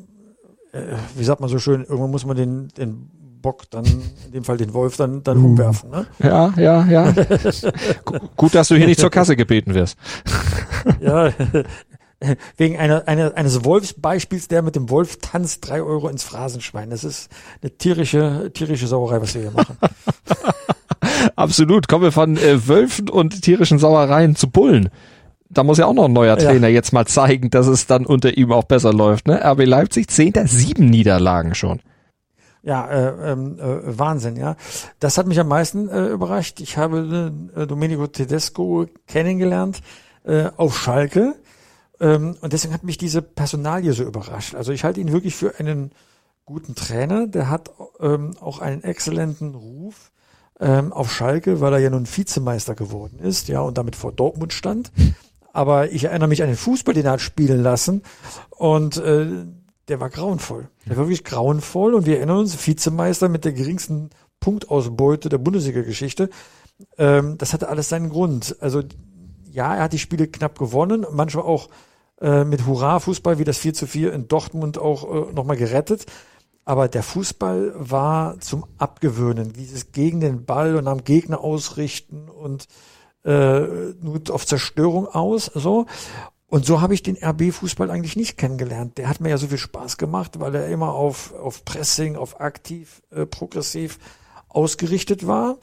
äh, 0.72 0.96
wie 1.16 1.24
sagt 1.24 1.40
man 1.40 1.48
so 1.50 1.58
schön, 1.58 1.82
irgendwann 1.82 2.10
muss 2.10 2.26
man 2.26 2.36
den, 2.36 2.68
den 2.76 3.10
Bock 3.42 3.68
dann, 3.70 3.84
in 3.84 4.32
dem 4.32 4.44
Fall 4.44 4.56
den 4.56 4.72
Wolf, 4.72 4.96
dann, 4.96 5.22
dann 5.24 5.38
uh. 5.38 5.46
umwerfen. 5.46 5.90
Ne? 5.90 6.06
Ja, 6.20 6.54
ja, 6.56 6.86
ja. 6.86 7.12
Gut, 8.36 8.54
dass 8.54 8.68
du 8.68 8.76
hier 8.76 8.86
nicht 8.86 9.00
zur 9.00 9.10
Kasse 9.10 9.34
gebeten 9.34 9.74
wirst. 9.74 9.98
ja, 11.00 11.32
wegen 12.56 12.78
einer, 12.78 13.06
einer, 13.08 13.36
eines 13.36 13.64
Wolfsbeispiels, 13.64 14.48
der 14.48 14.62
mit 14.62 14.76
dem 14.76 14.90
Wolf 14.90 15.18
tanzt, 15.20 15.68
drei 15.68 15.82
Euro 15.82 16.08
ins 16.08 16.24
Phrasenschwein. 16.24 16.90
Das 16.90 17.04
ist 17.04 17.28
eine 17.62 17.70
tierische, 17.76 18.50
tierische 18.52 18.86
Sauerei, 18.86 19.20
was 19.20 19.34
wir 19.34 19.42
hier 19.42 19.50
machen. 19.50 19.76
Absolut. 21.36 21.88
Kommen 21.88 22.04
wir 22.04 22.12
von 22.12 22.36
äh, 22.36 22.66
Wölfen 22.68 23.08
und 23.08 23.42
tierischen 23.42 23.78
Sauereien 23.78 24.36
zu 24.36 24.50
Bullen. 24.50 24.90
Da 25.48 25.64
muss 25.64 25.78
ja 25.78 25.86
auch 25.86 25.92
noch 25.92 26.06
ein 26.06 26.12
neuer 26.12 26.36
Trainer 26.38 26.68
ja. 26.68 26.74
jetzt 26.74 26.92
mal 26.92 27.06
zeigen, 27.06 27.50
dass 27.50 27.66
es 27.66 27.86
dann 27.86 28.06
unter 28.06 28.36
ihm 28.36 28.52
auch 28.52 28.64
besser 28.64 28.92
läuft. 28.92 29.26
Ne? 29.26 29.42
RB 29.44 29.66
Leipzig, 29.66 30.08
zehnter, 30.08 30.46
sieben 30.46 30.86
Niederlagen 30.86 31.54
schon. 31.54 31.80
Ja, 32.62 32.88
äh, 32.88 33.32
ähm, 33.32 33.58
äh, 33.58 33.98
Wahnsinn, 33.98 34.36
ja. 34.36 34.56
Das 35.00 35.18
hat 35.18 35.26
mich 35.26 35.38
am 35.40 35.48
meisten 35.48 35.88
äh, 35.88 36.06
überrascht. 36.06 36.60
Ich 36.60 36.78
habe 36.78 37.32
äh, 37.54 37.66
Domenico 37.66 38.06
Tedesco 38.06 38.86
kennengelernt 39.08 39.82
äh, 40.24 40.44
auf 40.56 40.78
Schalke 40.78 41.34
und 42.06 42.52
deswegen 42.52 42.74
hat 42.74 42.82
mich 42.82 42.98
diese 42.98 43.22
Personalie 43.22 43.92
so 43.92 44.02
überrascht. 44.02 44.54
Also 44.54 44.72
ich 44.72 44.84
halte 44.84 45.00
ihn 45.00 45.12
wirklich 45.12 45.36
für 45.36 45.58
einen 45.58 45.92
guten 46.44 46.74
Trainer. 46.74 47.26
Der 47.26 47.48
hat 47.48 47.70
ähm, 48.00 48.36
auch 48.40 48.58
einen 48.58 48.82
exzellenten 48.82 49.54
Ruf 49.54 50.10
ähm, 50.60 50.92
auf 50.92 51.12
Schalke, 51.12 51.60
weil 51.60 51.74
er 51.74 51.78
ja 51.78 51.90
nun 51.90 52.06
Vizemeister 52.06 52.74
geworden 52.74 53.18
ist, 53.18 53.48
ja, 53.48 53.60
und 53.60 53.78
damit 53.78 53.96
vor 53.96 54.12
Dortmund 54.12 54.52
stand. 54.52 54.90
Aber 55.52 55.92
ich 55.92 56.04
erinnere 56.04 56.28
mich 56.28 56.42
an 56.42 56.48
den 56.48 56.56
Fußball, 56.56 56.94
den 56.94 57.04
er 57.04 57.12
hat 57.12 57.20
spielen 57.20 57.62
lassen. 57.62 58.02
Und 58.50 58.96
äh, 58.96 59.26
der 59.88 60.00
war 60.00 60.08
grauenvoll. 60.08 60.68
Der 60.86 60.96
war 60.96 61.04
wirklich 61.04 61.24
grauenvoll. 61.24 61.94
Und 61.94 62.06
wir 62.06 62.16
erinnern 62.16 62.38
uns, 62.38 62.66
Vizemeister 62.66 63.28
mit 63.28 63.44
der 63.44 63.52
geringsten 63.52 64.10
Punktausbeute 64.40 65.28
der 65.28 65.38
Bundesliga-Geschichte. 65.38 66.30
Ähm, 66.96 67.36
das 67.38 67.52
hatte 67.52 67.68
alles 67.68 67.88
seinen 67.88 68.08
Grund. 68.08 68.56
Also 68.60 68.82
ja, 69.50 69.74
er 69.74 69.82
hat 69.82 69.92
die 69.92 69.98
Spiele 69.98 70.28
knapp 70.28 70.58
gewonnen, 70.58 71.04
manchmal 71.12 71.44
auch 71.44 71.68
äh, 72.22 72.44
mit 72.44 72.66
Hurra-Fußball 72.66 73.38
wie 73.38 73.44
das 73.44 73.58
4 73.58 73.74
zu 73.74 73.86
4 73.86 74.12
in 74.12 74.28
Dortmund 74.28 74.78
auch 74.78 75.28
äh, 75.28 75.32
nochmal 75.32 75.56
gerettet. 75.56 76.06
Aber 76.64 76.86
der 76.86 77.02
Fußball 77.02 77.74
war 77.76 78.38
zum 78.38 78.64
Abgewöhnen. 78.78 79.52
Dieses 79.52 79.90
gegen 79.90 80.20
den 80.20 80.44
Ball 80.44 80.76
und 80.76 80.86
am 80.86 81.02
Gegner 81.02 81.40
ausrichten 81.40 82.28
und 82.28 82.68
äh, 83.24 83.60
nur 84.00 84.20
auf 84.30 84.46
Zerstörung 84.46 85.08
aus. 85.08 85.46
so. 85.46 85.86
Und 86.46 86.66
so 86.66 86.80
habe 86.80 86.94
ich 86.94 87.02
den 87.02 87.16
RB-Fußball 87.16 87.90
eigentlich 87.90 88.14
nicht 88.14 88.36
kennengelernt. 88.36 88.98
Der 88.98 89.08
hat 89.08 89.20
mir 89.20 89.30
ja 89.30 89.38
so 89.38 89.48
viel 89.48 89.58
Spaß 89.58 89.96
gemacht, 89.96 90.38
weil 90.38 90.54
er 90.54 90.68
immer 90.68 90.92
auf, 90.92 91.32
auf 91.34 91.64
Pressing, 91.64 92.14
auf 92.14 92.40
aktiv, 92.40 93.02
äh, 93.10 93.26
progressiv 93.26 93.98
ausgerichtet 94.48 95.26
war. 95.26 95.56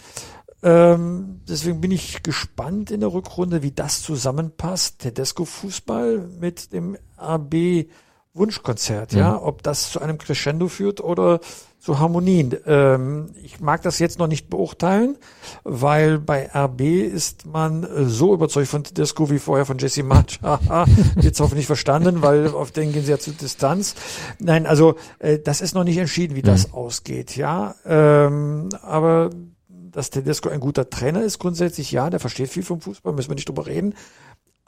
Ähm, 0.61 1.41
deswegen 1.47 1.81
bin 1.81 1.91
ich 1.91 2.23
gespannt 2.23 2.91
in 2.91 2.99
der 2.99 3.13
Rückrunde, 3.13 3.61
wie 3.61 3.71
das 3.71 4.01
zusammenpasst. 4.01 4.99
Tedesco-Fußball 4.99 6.29
mit 6.39 6.73
dem 6.73 6.97
AB 7.17 7.85
Wunschkonzert, 8.33 9.13
ja. 9.13 9.41
Ob 9.41 9.63
das 9.63 9.91
zu 9.91 10.01
einem 10.01 10.17
Crescendo 10.17 10.67
führt 10.67 11.01
oder 11.01 11.39
zu 11.79 11.99
Harmonien. 11.99 12.55
Ähm, 12.65 13.31
ich 13.41 13.59
mag 13.59 13.81
das 13.81 13.99
jetzt 13.99 14.19
noch 14.19 14.27
nicht 14.27 14.49
beurteilen, 14.49 15.17
weil 15.63 16.19
bei 16.19 16.49
RB 16.53 16.81
ist 16.81 17.45
man 17.45 17.87
so 18.07 18.33
überzeugt 18.33 18.67
von 18.67 18.83
Tedesco 18.83 19.29
wie 19.29 19.39
vorher 19.39 19.65
von 19.65 19.77
Jesse 19.77 20.03
March. 20.03 20.39
jetzt 21.21 21.39
hoffentlich 21.39 21.67
verstanden, 21.67 22.21
weil 22.21 22.47
auf 22.49 22.71
den 22.71 22.91
gehen 22.91 23.03
sie 23.03 23.11
ja 23.11 23.17
zu 23.17 23.31
Distanz. 23.31 23.95
Nein, 24.39 24.67
also 24.67 24.95
äh, 25.19 25.39
das 25.39 25.61
ist 25.61 25.73
noch 25.73 25.85
nicht 25.85 25.97
entschieden, 25.97 26.35
wie 26.35 26.41
das 26.41 26.67
mhm. 26.67 26.73
ausgeht. 26.73 27.35
Ja, 27.35 27.75
ähm, 27.85 28.69
aber 28.81 29.29
dass 29.91 30.09
Tedesco 30.09 30.49
ein 30.49 30.59
guter 30.59 30.89
Trainer 30.89 31.23
ist, 31.23 31.39
grundsätzlich 31.39 31.91
ja, 31.91 32.09
der 32.09 32.19
versteht 32.19 32.49
viel 32.49 32.63
vom 32.63 32.81
Fußball, 32.81 33.13
müssen 33.13 33.29
wir 33.29 33.35
nicht 33.35 33.49
drüber 33.49 33.65
reden. 33.65 33.93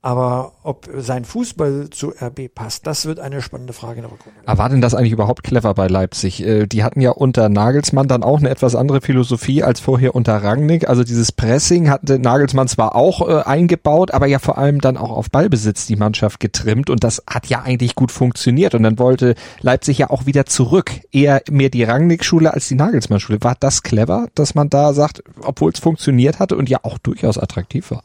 Aber 0.03 0.53
ob 0.63 0.89
sein 0.97 1.25
Fußball 1.25 1.91
zu 1.91 2.09
RB 2.09 2.53
passt, 2.53 2.87
das 2.87 3.05
wird 3.05 3.19
eine 3.19 3.39
spannende 3.43 3.71
Frage 3.71 3.97
in 3.97 4.01
der 4.01 4.11
Rückrunde. 4.11 4.39
Aber 4.47 4.57
war 4.57 4.69
denn 4.69 4.81
das 4.81 4.95
eigentlich 4.95 5.11
überhaupt 5.11 5.43
clever 5.43 5.75
bei 5.75 5.85
Leipzig? 5.85 6.43
Äh, 6.43 6.65
die 6.65 6.83
hatten 6.83 7.01
ja 7.01 7.11
unter 7.11 7.49
Nagelsmann 7.49 8.07
dann 8.07 8.23
auch 8.23 8.39
eine 8.39 8.49
etwas 8.49 8.75
andere 8.75 9.01
Philosophie 9.01 9.61
als 9.61 9.79
vorher 9.79 10.15
unter 10.15 10.43
Rangnick. 10.43 10.89
Also 10.89 11.03
dieses 11.03 11.31
Pressing 11.31 11.91
hatte 11.91 12.17
Nagelsmann 12.17 12.67
zwar 12.67 12.95
auch 12.95 13.27
äh, 13.29 13.43
eingebaut, 13.43 14.09
aber 14.09 14.25
ja 14.25 14.39
vor 14.39 14.57
allem 14.57 14.81
dann 14.81 14.97
auch 14.97 15.11
auf 15.11 15.29
Ballbesitz 15.29 15.85
die 15.85 15.97
Mannschaft 15.97 16.39
getrimmt 16.39 16.89
und 16.89 17.03
das 17.03 17.21
hat 17.27 17.45
ja 17.45 17.61
eigentlich 17.61 17.93
gut 17.93 18.11
funktioniert. 18.11 18.73
Und 18.73 18.81
dann 18.81 18.97
wollte 18.97 19.35
Leipzig 19.61 19.99
ja 19.99 20.09
auch 20.09 20.25
wieder 20.25 20.47
zurück. 20.47 20.91
Eher 21.11 21.43
mehr 21.51 21.69
die 21.69 21.83
Rangnick-Schule 21.83 22.51
als 22.51 22.67
die 22.67 22.75
Nagelsmann-Schule. 22.75 23.37
War 23.43 23.55
das 23.59 23.83
clever, 23.83 24.29
dass 24.33 24.55
man 24.55 24.67
da 24.67 24.93
sagt, 24.93 25.23
obwohl 25.43 25.71
es 25.71 25.79
funktioniert 25.79 26.39
hatte 26.39 26.57
und 26.57 26.69
ja 26.69 26.79
auch 26.81 26.97
durchaus 26.97 27.37
attraktiv 27.37 27.91
war? 27.91 28.01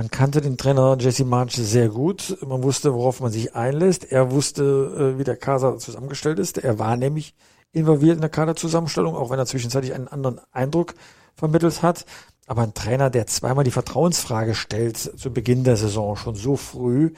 Man 0.00 0.10
kannte 0.10 0.40
den 0.40 0.56
Trainer 0.56 0.96
Jesse 0.98 1.26
March 1.26 1.56
sehr 1.56 1.90
gut. 1.90 2.38
Man 2.40 2.62
wusste, 2.62 2.94
worauf 2.94 3.20
man 3.20 3.30
sich 3.30 3.54
einlässt. 3.54 4.10
Er 4.10 4.30
wusste, 4.30 5.12
äh, 5.14 5.18
wie 5.18 5.24
der 5.24 5.36
Kader 5.36 5.76
zusammengestellt 5.76 6.38
ist. 6.38 6.56
Er 6.56 6.78
war 6.78 6.96
nämlich 6.96 7.34
involviert 7.72 8.14
in 8.14 8.22
der 8.22 8.30
Kaderzusammenstellung, 8.30 9.14
auch 9.14 9.28
wenn 9.28 9.38
er 9.38 9.44
zwischenzeitlich 9.44 9.92
einen 9.92 10.08
anderen 10.08 10.40
Eindruck 10.52 10.94
vermittelt 11.34 11.82
hat. 11.82 12.06
Aber 12.46 12.62
ein 12.62 12.72
Trainer, 12.72 13.10
der 13.10 13.26
zweimal 13.26 13.62
die 13.62 13.70
Vertrauensfrage 13.70 14.54
stellt 14.54 14.96
zu 14.96 15.30
Beginn 15.34 15.64
der 15.64 15.76
Saison, 15.76 16.16
schon 16.16 16.34
so 16.34 16.56
früh, 16.56 17.12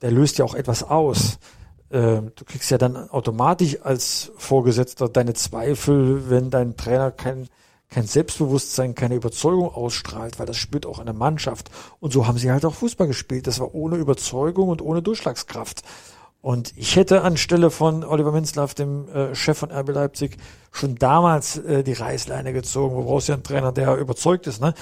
der 0.00 0.12
löst 0.12 0.38
ja 0.38 0.46
auch 0.46 0.54
etwas 0.54 0.84
aus. 0.84 1.40
Ähm, 1.90 2.32
du 2.36 2.46
kriegst 2.46 2.70
ja 2.70 2.78
dann 2.78 2.96
automatisch 3.10 3.82
als 3.82 4.32
Vorgesetzter 4.38 5.10
deine 5.10 5.34
Zweifel, 5.34 6.30
wenn 6.30 6.48
dein 6.48 6.74
Trainer 6.78 7.10
kein 7.10 7.50
kein 7.92 8.06
Selbstbewusstsein, 8.06 8.94
keine 8.94 9.14
Überzeugung 9.14 9.68
ausstrahlt, 9.68 10.38
weil 10.38 10.46
das 10.46 10.56
spürt 10.56 10.86
auch 10.86 10.98
eine 10.98 11.12
Mannschaft. 11.12 11.70
Und 12.00 12.12
so 12.12 12.26
haben 12.26 12.38
sie 12.38 12.50
halt 12.50 12.64
auch 12.64 12.74
Fußball 12.74 13.06
gespielt. 13.06 13.46
Das 13.46 13.60
war 13.60 13.74
ohne 13.74 13.96
Überzeugung 13.96 14.70
und 14.70 14.82
ohne 14.82 15.02
Durchschlagskraft. 15.02 15.82
Und 16.40 16.72
ich 16.76 16.96
hätte 16.96 17.22
anstelle 17.22 17.70
von 17.70 18.02
Oliver 18.02 18.32
Minzlaff, 18.32 18.74
dem 18.74 19.08
äh, 19.08 19.34
Chef 19.34 19.58
von 19.58 19.70
RB 19.70 19.90
Leipzig, 19.90 20.38
schon 20.72 20.96
damals 20.96 21.58
äh, 21.58 21.84
die 21.84 21.92
Reißleine 21.92 22.52
gezogen. 22.52 22.96
Wo 22.96 23.04
brauchst 23.04 23.28
du 23.28 23.32
ja 23.32 23.36
einen 23.36 23.44
Trainer, 23.44 23.70
der 23.70 23.96
überzeugt 23.96 24.48
ist, 24.48 24.60
ne? 24.60 24.74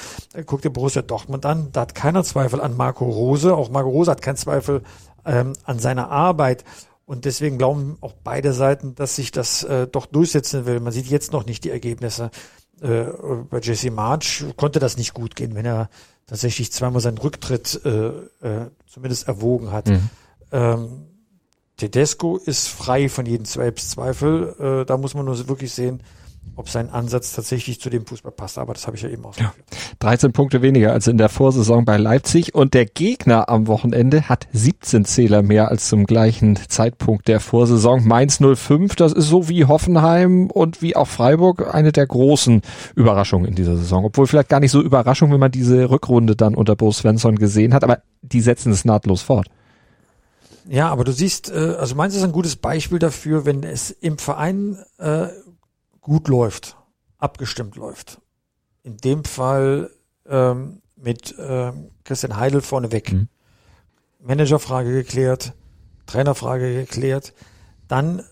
Guck 0.46 0.62
dir 0.62 0.70
Borussia 0.70 1.02
Dortmund 1.02 1.44
an, 1.44 1.68
da 1.72 1.82
hat 1.82 1.94
keiner 1.94 2.24
Zweifel 2.24 2.62
an 2.62 2.78
Marco 2.78 3.04
Rose. 3.04 3.54
Auch 3.54 3.68
Marco 3.68 3.90
Rose 3.90 4.10
hat 4.10 4.22
keinen 4.22 4.36
Zweifel 4.36 4.82
ähm, 5.26 5.52
an 5.64 5.78
seiner 5.78 6.10
Arbeit. 6.10 6.64
Und 7.04 7.24
deswegen 7.24 7.58
glauben 7.58 7.98
auch 8.00 8.14
beide 8.24 8.52
Seiten, 8.52 8.94
dass 8.94 9.16
sich 9.16 9.32
das 9.32 9.64
äh, 9.64 9.86
doch 9.86 10.06
durchsetzen 10.06 10.64
will. 10.64 10.80
Man 10.80 10.92
sieht 10.92 11.08
jetzt 11.08 11.32
noch 11.32 11.44
nicht 11.44 11.64
die 11.64 11.70
Ergebnisse 11.70 12.30
äh, 12.80 13.04
bei 13.48 13.60
Jesse 13.60 13.90
March 13.90 14.44
konnte 14.56 14.78
das 14.78 14.96
nicht 14.96 15.14
gut 15.14 15.36
gehen, 15.36 15.54
wenn 15.54 15.66
er 15.66 15.88
tatsächlich 16.26 16.72
zweimal 16.72 17.00
seinen 17.00 17.18
Rücktritt 17.18 17.80
äh, 17.84 18.08
äh, 18.08 18.70
zumindest 18.86 19.28
erwogen 19.28 19.72
hat. 19.72 19.88
Mhm. 19.88 20.10
Ähm, 20.52 20.88
Tedesco 21.76 22.36
ist 22.36 22.68
frei 22.68 23.08
von 23.08 23.26
jedem 23.26 23.46
Selbstzweifel. 23.46 24.82
Äh, 24.82 24.86
da 24.86 24.96
muss 24.96 25.14
man 25.14 25.24
nur 25.24 25.48
wirklich 25.48 25.72
sehen, 25.72 26.02
ob 26.60 26.68
sein 26.68 26.90
Ansatz 26.90 27.32
tatsächlich 27.32 27.80
zu 27.80 27.88
dem 27.88 28.04
Fußball 28.04 28.32
passt. 28.32 28.58
Aber 28.58 28.74
das 28.74 28.86
habe 28.86 28.96
ich 28.96 29.02
ja 29.02 29.08
eben 29.08 29.24
ausgeführt. 29.24 29.54
Ja. 29.56 29.76
13 30.00 30.32
Punkte 30.32 30.60
weniger 30.60 30.92
als 30.92 31.06
in 31.06 31.16
der 31.16 31.30
Vorsaison 31.30 31.84
bei 31.84 31.96
Leipzig 31.96 32.54
und 32.54 32.74
der 32.74 32.84
Gegner 32.86 33.48
am 33.48 33.66
Wochenende 33.66 34.28
hat 34.28 34.46
17 34.52 35.04
Zähler 35.06 35.42
mehr 35.42 35.68
als 35.68 35.88
zum 35.88 36.04
gleichen 36.04 36.58
Zeitpunkt 36.68 37.28
der 37.28 37.40
Vorsaison. 37.40 38.06
Mainz 38.06 38.40
05, 38.40 38.94
das 38.96 39.12
ist 39.12 39.28
so 39.28 39.48
wie 39.48 39.64
Hoffenheim 39.64 40.50
und 40.50 40.82
wie 40.82 40.96
auch 40.96 41.08
Freiburg 41.08 41.74
eine 41.74 41.92
der 41.92 42.06
großen 42.06 42.62
Überraschungen 42.94 43.48
in 43.48 43.54
dieser 43.54 43.76
Saison. 43.76 44.04
Obwohl 44.04 44.26
vielleicht 44.26 44.50
gar 44.50 44.60
nicht 44.60 44.72
so 44.72 44.82
Überraschung, 44.82 45.32
wenn 45.32 45.40
man 45.40 45.52
diese 45.52 45.88
Rückrunde 45.90 46.36
dann 46.36 46.54
unter 46.54 46.76
Bo 46.76 46.92
Svensson 46.92 47.36
gesehen 47.36 47.72
hat, 47.72 47.84
aber 47.84 48.02
die 48.20 48.42
setzen 48.42 48.70
es 48.70 48.84
nahtlos 48.84 49.22
fort. 49.22 49.48
Ja, 50.68 50.88
aber 50.88 51.04
du 51.04 51.12
siehst, 51.12 51.50
äh, 51.50 51.76
also 51.78 51.94
Mainz 51.94 52.14
ist 52.14 52.22
ein 52.22 52.32
gutes 52.32 52.56
Beispiel 52.56 52.98
dafür, 52.98 53.44
wenn 53.44 53.62
es 53.62 53.90
im 53.90 54.18
Verein 54.18 54.78
äh, 54.98 55.28
gut 56.00 56.28
läuft, 56.28 56.76
abgestimmt 57.18 57.76
läuft. 57.76 58.20
In 58.82 58.96
dem 58.96 59.24
Fall 59.24 59.90
ähm, 60.26 60.82
mit 60.96 61.34
ähm, 61.38 61.90
Christian 62.04 62.36
Heidel 62.36 62.60
vorneweg. 62.60 63.12
Mhm. 63.12 63.28
Managerfrage 64.20 64.92
geklärt, 64.92 65.54
Trainerfrage 66.06 66.74
geklärt. 66.74 67.32
Dann 67.88 68.22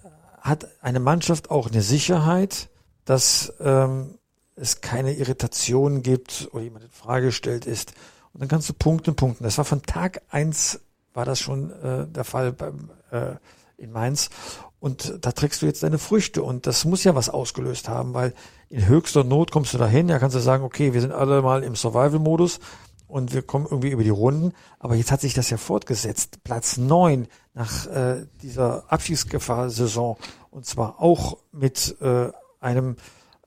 hat 0.40 0.68
eine 0.82 1.00
Mannschaft 1.00 1.50
auch 1.50 1.70
eine 1.70 1.82
Sicherheit, 1.82 2.68
dass 3.04 3.52
ähm, 3.60 4.18
es 4.54 4.80
keine 4.80 5.14
Irritationen 5.14 6.02
gibt 6.02 6.48
oder 6.52 6.62
jemand 6.62 6.84
in 6.84 6.90
Frage 6.90 7.26
gestellt 7.26 7.66
ist. 7.66 7.92
Und 8.32 8.40
dann 8.40 8.48
kannst 8.48 8.68
du 8.68 8.74
punkten, 8.74 9.16
punkten. 9.16 9.44
Das 9.44 9.58
war 9.58 9.64
von 9.64 9.82
Tag 9.82 10.22
eins 10.30 10.80
war 11.14 11.24
das 11.24 11.40
schon 11.40 11.72
äh, 11.82 12.06
der 12.06 12.24
Fall 12.24 12.52
beim, 12.52 12.90
äh, 13.10 13.34
in 13.76 13.90
Mainz. 13.90 14.30
Und 14.80 15.18
da 15.22 15.32
trägst 15.32 15.62
du 15.62 15.66
jetzt 15.66 15.82
deine 15.82 15.98
Früchte. 15.98 16.42
Und 16.42 16.66
das 16.66 16.84
muss 16.84 17.04
ja 17.04 17.14
was 17.14 17.28
ausgelöst 17.28 17.88
haben, 17.88 18.14
weil 18.14 18.32
in 18.70 18.86
höchster 18.86 19.24
Not 19.24 19.50
kommst 19.50 19.74
du 19.74 19.78
dahin, 19.78 20.08
ja 20.08 20.18
kannst 20.18 20.36
du 20.36 20.40
sagen, 20.40 20.64
okay, 20.64 20.92
wir 20.92 21.00
sind 21.00 21.12
alle 21.12 21.42
mal 21.42 21.64
im 21.64 21.74
Survival-Modus 21.74 22.60
und 23.08 23.32
wir 23.32 23.42
kommen 23.42 23.66
irgendwie 23.68 23.90
über 23.90 24.04
die 24.04 24.10
Runden. 24.10 24.52
Aber 24.78 24.94
jetzt 24.94 25.10
hat 25.10 25.20
sich 25.20 25.34
das 25.34 25.50
ja 25.50 25.56
fortgesetzt. 25.56 26.44
Platz 26.44 26.76
neun 26.76 27.26
nach 27.54 27.86
äh, 27.86 28.26
dieser 28.42 28.84
Abschiedsgefahr-Saison. 28.92 30.16
Und 30.50 30.66
zwar 30.66 31.00
auch 31.00 31.38
mit 31.50 31.96
äh, 32.00 32.30
einem 32.60 32.96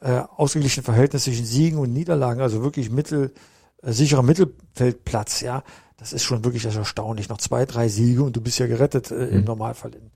äh, 0.01 0.23
ausgeglichenen 0.35 0.83
Verhältnis 0.83 1.23
zwischen 1.23 1.45
Siegen 1.45 1.79
und 1.79 1.93
Niederlagen, 1.93 2.41
also 2.41 2.63
wirklich 2.63 2.89
mittel, 2.89 3.33
äh, 3.81 3.91
sicherer 3.91 4.23
Mittelfeldplatz, 4.23 5.41
ja. 5.41 5.63
Das 5.97 6.13
ist 6.13 6.23
schon 6.23 6.43
wirklich 6.43 6.65
erstaunlich. 6.65 7.29
Noch 7.29 7.37
zwei, 7.37 7.67
drei 7.67 7.87
Siege 7.87 8.23
und 8.23 8.35
du 8.35 8.41
bist 8.41 8.57
ja 8.57 8.65
gerettet 8.65 9.11
äh, 9.11 9.27
im 9.27 9.41
mhm. 9.41 9.45
Normalfall 9.45 9.93
in, 9.93 10.09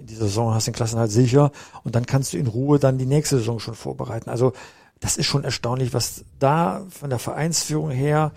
in 0.00 0.06
dieser 0.06 0.24
Saison, 0.24 0.54
hast 0.54 0.66
den 0.66 0.74
Klassenhalt 0.74 1.10
sicher 1.10 1.52
und 1.84 1.94
dann 1.94 2.06
kannst 2.06 2.32
du 2.32 2.38
in 2.38 2.46
Ruhe 2.46 2.78
dann 2.78 2.98
die 2.98 3.06
nächste 3.06 3.38
Saison 3.38 3.60
schon 3.60 3.74
vorbereiten. 3.74 4.30
Also 4.30 4.52
das 5.00 5.16
ist 5.16 5.26
schon 5.26 5.44
erstaunlich, 5.44 5.94
was 5.94 6.24
da 6.38 6.84
von 6.90 7.10
der 7.10 7.18
Vereinsführung 7.18 7.90
her 7.90 8.32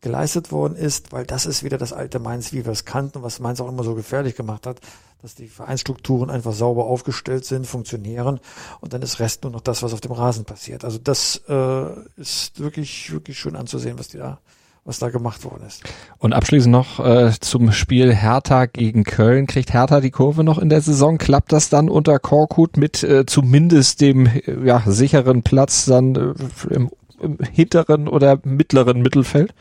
geleistet 0.00 0.52
worden 0.52 0.76
ist, 0.76 1.12
weil 1.12 1.24
das 1.26 1.46
ist 1.46 1.62
wieder 1.62 1.78
das 1.78 1.92
alte 1.92 2.18
Mainz, 2.18 2.52
wie 2.52 2.64
wir 2.64 2.72
es 2.72 2.84
kannten, 2.84 3.22
was 3.22 3.40
Mainz 3.40 3.60
auch 3.60 3.68
immer 3.68 3.82
so 3.82 3.94
gefährlich 3.94 4.36
gemacht 4.36 4.66
hat, 4.66 4.80
dass 5.22 5.34
die 5.34 5.48
Vereinsstrukturen 5.48 6.30
einfach 6.30 6.52
sauber 6.52 6.84
aufgestellt 6.84 7.44
sind, 7.44 7.66
funktionieren 7.66 8.40
und 8.80 8.92
dann 8.92 9.02
ist 9.02 9.18
Rest 9.18 9.42
nur 9.42 9.52
noch 9.52 9.62
das, 9.62 9.82
was 9.82 9.92
auf 9.92 10.00
dem 10.00 10.12
Rasen 10.12 10.44
passiert. 10.44 10.84
Also 10.84 10.98
das 10.98 11.42
äh, 11.48 11.86
ist 12.16 12.60
wirklich, 12.60 13.10
wirklich 13.10 13.38
schön 13.38 13.56
anzusehen, 13.56 13.98
was 13.98 14.08
die 14.08 14.18
da 14.18 14.38
was 14.86 15.00
da 15.00 15.10
gemacht 15.10 15.44
worden 15.44 15.64
ist. 15.66 15.82
Und 16.18 16.32
abschließend 16.32 16.70
noch 16.70 17.04
äh, 17.04 17.32
zum 17.40 17.72
Spiel 17.72 18.14
Hertha 18.14 18.66
gegen 18.66 19.02
Köln. 19.04 19.46
Kriegt 19.46 19.72
Hertha 19.72 20.00
die 20.00 20.12
Kurve 20.12 20.44
noch 20.44 20.58
in 20.58 20.68
der 20.68 20.80
Saison? 20.80 21.18
Klappt 21.18 21.52
das 21.52 21.68
dann 21.68 21.88
unter 21.88 22.18
Korkut 22.18 22.76
mit 22.76 23.02
äh, 23.02 23.26
zumindest 23.26 24.00
dem 24.00 24.26
äh, 24.26 24.64
ja, 24.64 24.82
sicheren 24.86 25.42
Platz 25.42 25.86
dann 25.86 26.14
äh, 26.14 26.74
im, 26.74 26.90
im 27.20 27.38
hinteren 27.52 28.06
oder 28.08 28.38
mittleren 28.44 29.02
Mittelfeld? 29.02 29.52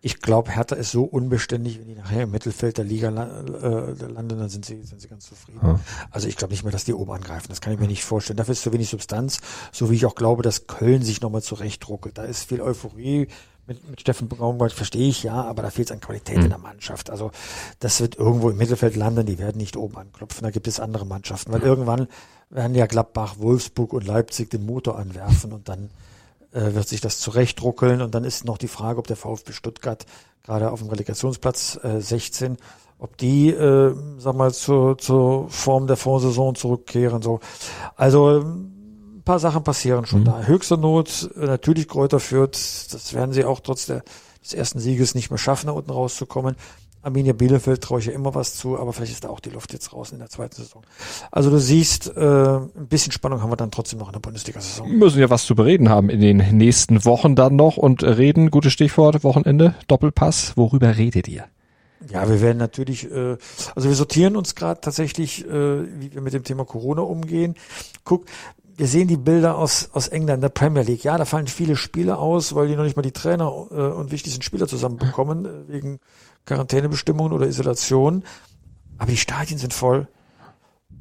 Ich 0.00 0.20
glaube, 0.20 0.52
Hertha 0.52 0.76
ist 0.76 0.92
so 0.92 1.02
unbeständig, 1.02 1.80
wenn 1.80 1.88
die 1.88 1.94
nachher 1.94 2.22
im 2.22 2.30
Mittelfeld 2.30 2.78
der 2.78 2.84
Liga 2.84 3.08
äh, 3.08 4.06
landen, 4.06 4.38
dann 4.38 4.48
sind 4.48 4.64
sie, 4.64 4.80
sind 4.82 5.00
sie 5.00 5.08
ganz 5.08 5.26
zufrieden. 5.26 5.58
Ja. 5.62 5.80
Also 6.10 6.28
ich 6.28 6.36
glaube 6.36 6.52
nicht 6.52 6.62
mehr, 6.62 6.70
dass 6.70 6.84
die 6.84 6.94
oben 6.94 7.10
angreifen. 7.10 7.46
Das 7.48 7.60
kann 7.60 7.72
ich 7.72 7.80
mir 7.80 7.88
nicht 7.88 8.04
vorstellen. 8.04 8.36
Dafür 8.36 8.52
ist 8.52 8.62
zu 8.62 8.72
wenig 8.72 8.90
Substanz, 8.90 9.40
so 9.72 9.90
wie 9.90 9.96
ich 9.96 10.06
auch 10.06 10.14
glaube, 10.14 10.42
dass 10.42 10.68
Köln 10.68 11.02
sich 11.02 11.20
nochmal 11.20 11.42
zurechtruckelt. 11.42 12.16
Da 12.16 12.24
ist 12.24 12.44
viel 12.44 12.60
Euphorie, 12.60 13.26
mit, 13.68 13.88
mit 13.88 14.00
Steffen 14.00 14.28
Baumgart 14.28 14.72
verstehe 14.72 15.08
ich 15.08 15.22
ja, 15.22 15.44
aber 15.44 15.62
da 15.62 15.70
fehlt 15.70 15.88
es 15.88 15.92
an 15.92 16.00
Qualität 16.00 16.38
mhm. 16.38 16.44
in 16.44 16.48
der 16.48 16.58
Mannschaft. 16.58 17.10
Also 17.10 17.30
das 17.78 18.00
wird 18.00 18.16
irgendwo 18.16 18.50
im 18.50 18.56
Mittelfeld 18.56 18.96
landen, 18.96 19.26
die 19.26 19.38
werden 19.38 19.58
nicht 19.58 19.76
oben 19.76 19.96
anklopfen, 19.96 20.42
da 20.42 20.50
gibt 20.50 20.66
es 20.66 20.80
andere 20.80 21.06
Mannschaften, 21.06 21.52
weil 21.52 21.62
irgendwann 21.62 22.08
werden 22.50 22.74
ja 22.74 22.86
Gladbach, 22.86 23.36
Wolfsburg 23.38 23.92
und 23.92 24.06
Leipzig 24.06 24.50
den 24.50 24.64
Motor 24.64 24.98
anwerfen 24.98 25.52
und 25.52 25.68
dann 25.68 25.90
äh, 26.52 26.74
wird 26.74 26.88
sich 26.88 27.02
das 27.02 27.20
zurechtruckeln 27.20 28.00
und 28.00 28.14
dann 28.14 28.24
ist 28.24 28.44
noch 28.44 28.58
die 28.58 28.68
Frage, 28.68 28.98
ob 28.98 29.06
der 29.06 29.16
VfB 29.16 29.52
Stuttgart 29.52 30.06
gerade 30.42 30.70
auf 30.70 30.80
dem 30.80 30.88
Relegationsplatz 30.88 31.78
äh, 31.84 32.00
16 32.00 32.56
ob 33.00 33.16
die, 33.16 33.50
äh, 33.50 33.94
sag 34.18 34.34
mal, 34.34 34.52
zur, 34.52 34.98
zur 34.98 35.48
Form 35.48 35.86
der 35.86 35.96
Vorsaison 35.96 36.56
zurückkehren. 36.56 37.22
So, 37.22 37.38
also 37.94 38.44
paar 39.28 39.38
Sachen 39.38 39.62
passieren 39.62 40.06
schon 40.06 40.20
mhm. 40.20 40.24
da. 40.24 40.42
Höchste 40.44 40.78
Not, 40.78 41.30
natürlich 41.36 41.86
Kräuter 41.86 42.18
führt, 42.18 42.54
das 42.56 43.12
werden 43.12 43.34
sie 43.34 43.44
auch 43.44 43.60
trotz 43.60 43.84
der, 43.84 44.02
des 44.42 44.54
ersten 44.54 44.80
Sieges 44.80 45.14
nicht 45.14 45.30
mehr 45.30 45.36
schaffen, 45.36 45.66
da 45.66 45.72
unten 45.74 45.90
rauszukommen. 45.90 46.56
Arminia 47.02 47.34
Bielefeld 47.34 47.82
traue 47.82 48.00
ich 48.00 48.06
ja 48.06 48.12
immer 48.12 48.34
was 48.34 48.54
zu, 48.54 48.78
aber 48.78 48.94
vielleicht 48.94 49.12
ist 49.12 49.24
da 49.24 49.28
auch 49.28 49.40
die 49.40 49.50
Luft 49.50 49.74
jetzt 49.74 49.92
raus 49.92 50.12
in 50.12 50.18
der 50.18 50.30
zweiten 50.30 50.56
Saison. 50.56 50.82
Also 51.30 51.50
du 51.50 51.60
siehst, 51.60 52.16
äh, 52.16 52.56
ein 52.56 52.88
bisschen 52.88 53.12
Spannung 53.12 53.42
haben 53.42 53.50
wir 53.50 53.56
dann 53.56 53.70
trotzdem 53.70 53.98
noch 53.98 54.08
in 54.08 54.14
der 54.14 54.20
Bundesliga-Saison. 54.20 54.88
Wir 54.88 54.96
müssen 54.96 55.20
ja 55.20 55.28
was 55.28 55.44
zu 55.44 55.54
bereden 55.54 55.90
haben 55.90 56.08
in 56.08 56.20
den 56.20 56.38
nächsten 56.56 57.04
Wochen 57.04 57.36
dann 57.36 57.54
noch 57.54 57.76
und 57.76 58.02
reden, 58.02 58.50
gutes 58.50 58.72
Stichwort, 58.72 59.22
Wochenende, 59.24 59.74
Doppelpass, 59.88 60.56
worüber 60.56 60.96
redet 60.96 61.28
ihr? 61.28 61.44
Ja, 62.10 62.28
wir 62.28 62.40
werden 62.40 62.58
natürlich, 62.58 63.10
äh, 63.10 63.36
also 63.74 63.88
wir 63.88 63.96
sortieren 63.96 64.36
uns 64.36 64.54
gerade 64.54 64.80
tatsächlich, 64.80 65.44
äh, 65.44 66.00
wie 66.00 66.14
wir 66.14 66.20
mit 66.20 66.32
dem 66.32 66.44
Thema 66.44 66.64
Corona 66.64 67.02
umgehen. 67.02 67.54
Guck, 68.04 68.26
wir 68.78 68.86
sehen 68.86 69.08
die 69.08 69.16
Bilder 69.16 69.58
aus, 69.58 69.90
aus 69.92 70.06
England, 70.06 70.42
der 70.42 70.50
Premier 70.50 70.82
League. 70.82 71.02
Ja, 71.02 71.18
da 71.18 71.24
fallen 71.24 71.48
viele 71.48 71.74
Spiele 71.74 72.16
aus, 72.16 72.54
weil 72.54 72.68
die 72.68 72.76
noch 72.76 72.84
nicht 72.84 72.96
mal 72.96 73.02
die 73.02 73.12
Trainer 73.12 73.46
äh, 73.70 73.74
und 73.74 74.12
wichtigsten 74.12 74.42
Spieler 74.42 74.68
zusammenbekommen, 74.68 75.44
äh, 75.44 75.68
wegen 75.68 75.98
Quarantänebestimmungen 76.46 77.32
oder 77.32 77.48
Isolation. 77.48 78.22
Aber 78.96 79.10
die 79.10 79.16
Stadien 79.16 79.58
sind 79.58 79.74
voll. 79.74 80.06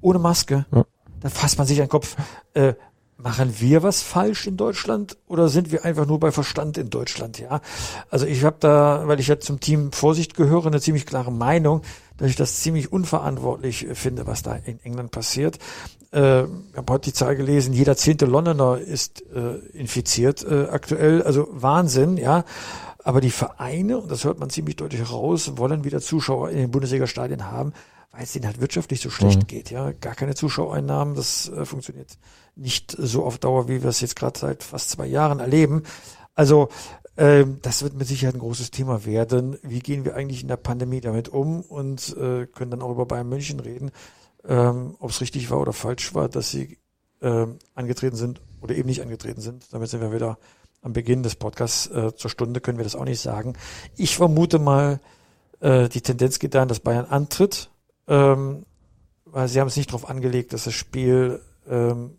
Ohne 0.02 0.18
Maske. 0.18 0.66
Ja. 0.72 0.86
Da 1.20 1.30
fasst 1.30 1.60
man 1.60 1.68
sich 1.68 1.80
an 1.80 1.86
den 1.86 1.92
Kopf. 1.92 2.16
Äh, 2.56 2.74
machen 3.18 3.60
wir 3.60 3.82
was 3.84 4.04
falsch 4.04 4.48
in 4.48 4.58
Deutschland 4.58 5.18
oder 5.28 5.50
sind 5.50 5.72
wir 5.72 5.86
einfach 5.86 6.06
nur 6.06 6.20
bei 6.20 6.32
Verstand 6.32 6.78
in 6.78 6.90
Deutschland? 6.90 7.40
Ja, 7.40 7.62
also 8.10 8.26
ich 8.26 8.44
habe 8.44 8.58
da, 8.60 9.04
weil 9.06 9.20
ich 9.20 9.28
ja 9.28 9.40
zum 9.40 9.60
Team 9.60 9.92
Vorsicht 9.92 10.36
gehöre, 10.36 10.68
eine 10.68 10.80
ziemlich 10.80 11.06
klare 11.06 11.32
Meinung, 11.32 11.82
dass 12.18 12.30
ich 12.30 12.36
das 12.36 12.62
ziemlich 12.62 12.92
unverantwortlich 12.92 13.88
finde, 13.94 14.28
was 14.28 14.44
da 14.44 14.56
in 14.56 14.80
England 14.84 15.12
passiert. 15.12 15.58
Äh, 16.14 16.44
ich 16.44 16.78
habe 16.78 16.94
heute 16.94 17.10
die 17.10 17.14
Zahl 17.14 17.36
gelesen, 17.36 17.74
jeder 17.74 17.98
zehnte 17.98 18.26
Londoner 18.26 18.78
ist 18.78 19.24
äh, 19.34 19.56
infiziert 19.74 20.44
äh, 20.44 20.68
aktuell, 20.72 21.24
also 21.24 21.48
Wahnsinn, 21.52 22.18
ja. 22.18 22.46
Aber 23.04 23.22
die 23.22 23.32
Vereine, 23.32 24.00
und 24.00 24.12
das 24.12 24.26
hört 24.26 24.40
man 24.40 24.50
ziemlich 24.50 24.76
deutlich 24.76 25.10
raus, 25.10 25.54
wollen 25.56 25.86
wieder 25.86 26.02
Zuschauer 26.02 26.50
in 26.50 26.58
den 26.58 26.72
Bundesliga-Stadien 26.72 27.50
haben, 27.50 27.72
weil 28.12 28.24
es 28.24 28.34
denen 28.34 28.46
halt 28.46 28.60
wirtschaftlich 28.60 29.00
so 29.00 29.10
schlecht 29.10 29.44
mhm. 29.44 29.48
geht. 29.48 29.72
Ja, 29.72 29.94
gar 29.94 30.14
keine 30.14 30.36
Zuschauereinnahmen, 30.36 31.16
das 31.16 31.50
äh, 31.50 31.66
funktioniert 31.66 32.18
nicht 32.58 32.96
so 32.98 33.24
auf 33.24 33.38
Dauer, 33.38 33.68
wie 33.68 33.82
wir 33.84 33.90
es 33.90 34.02
jetzt 34.02 34.16
gerade 34.16 34.38
seit 34.38 34.64
fast 34.64 34.90
zwei 34.90 35.06
Jahren 35.06 35.40
erleben. 35.40 35.84
Also 36.36 36.70
ähm, 37.18 37.60
das 37.62 37.84
wird 37.84 37.96
mit 37.96 38.08
Sicherheit 38.08 38.36
ein 38.36 38.40
großes 38.40 38.72
Thema 38.72 39.06
werden. 39.06 39.58
Wie 39.64 39.80
gehen 39.80 40.06
wir 40.06 40.16
eigentlich 40.16 40.42
in 40.42 40.48
der 40.48 40.58
Pandemie 40.58 41.02
damit 41.02 41.30
um 41.30 41.62
und 41.62 42.16
äh, 42.18 42.46
können 42.46 42.72
dann 42.72 42.82
auch 42.82 42.92
über 42.92 43.06
Bayern 43.06 43.30
München 43.30 43.60
reden, 43.60 43.92
ähm, 44.48 44.96
ob 45.00 45.10
es 45.10 45.22
richtig 45.22 45.50
war 45.50 45.60
oder 45.60 45.74
falsch 45.74 46.14
war, 46.14 46.30
dass 46.30 46.52
sie 46.52 46.78
ähm, 47.22 47.58
angetreten 47.74 48.16
sind 48.16 48.42
oder 48.62 48.76
eben 48.76 48.88
nicht 48.88 49.02
angetreten 49.02 49.42
sind. 49.42 49.74
Damit 49.74 49.90
sind 49.90 50.02
wir 50.02 50.14
wieder 50.14 50.38
am 50.82 50.94
Beginn 50.94 51.24
des 51.24 51.36
Podcasts 51.36 51.88
äh, 51.88 52.16
zur 52.16 52.30
Stunde, 52.30 52.62
können 52.62 52.78
wir 52.78 52.84
das 52.84 52.96
auch 52.96 53.06
nicht 53.06 53.20
sagen. 53.20 53.54
Ich 53.96 54.16
vermute 54.16 54.60
mal, 54.60 55.00
äh, 55.60 55.90
die 55.90 56.02
Tendenz 56.02 56.38
geht 56.38 56.54
dahin, 56.54 56.70
dass 56.70 56.80
Bayern 56.80 57.06
antritt, 57.06 57.72
ähm, 58.08 58.66
weil 59.26 59.48
sie 59.48 59.60
haben 59.60 59.68
es 59.68 59.76
nicht 59.76 59.90
darauf 59.90 60.08
angelegt, 60.08 60.54
dass 60.54 60.66
das 60.66 60.76
Spiel 60.76 61.42
ähm, 61.68 62.18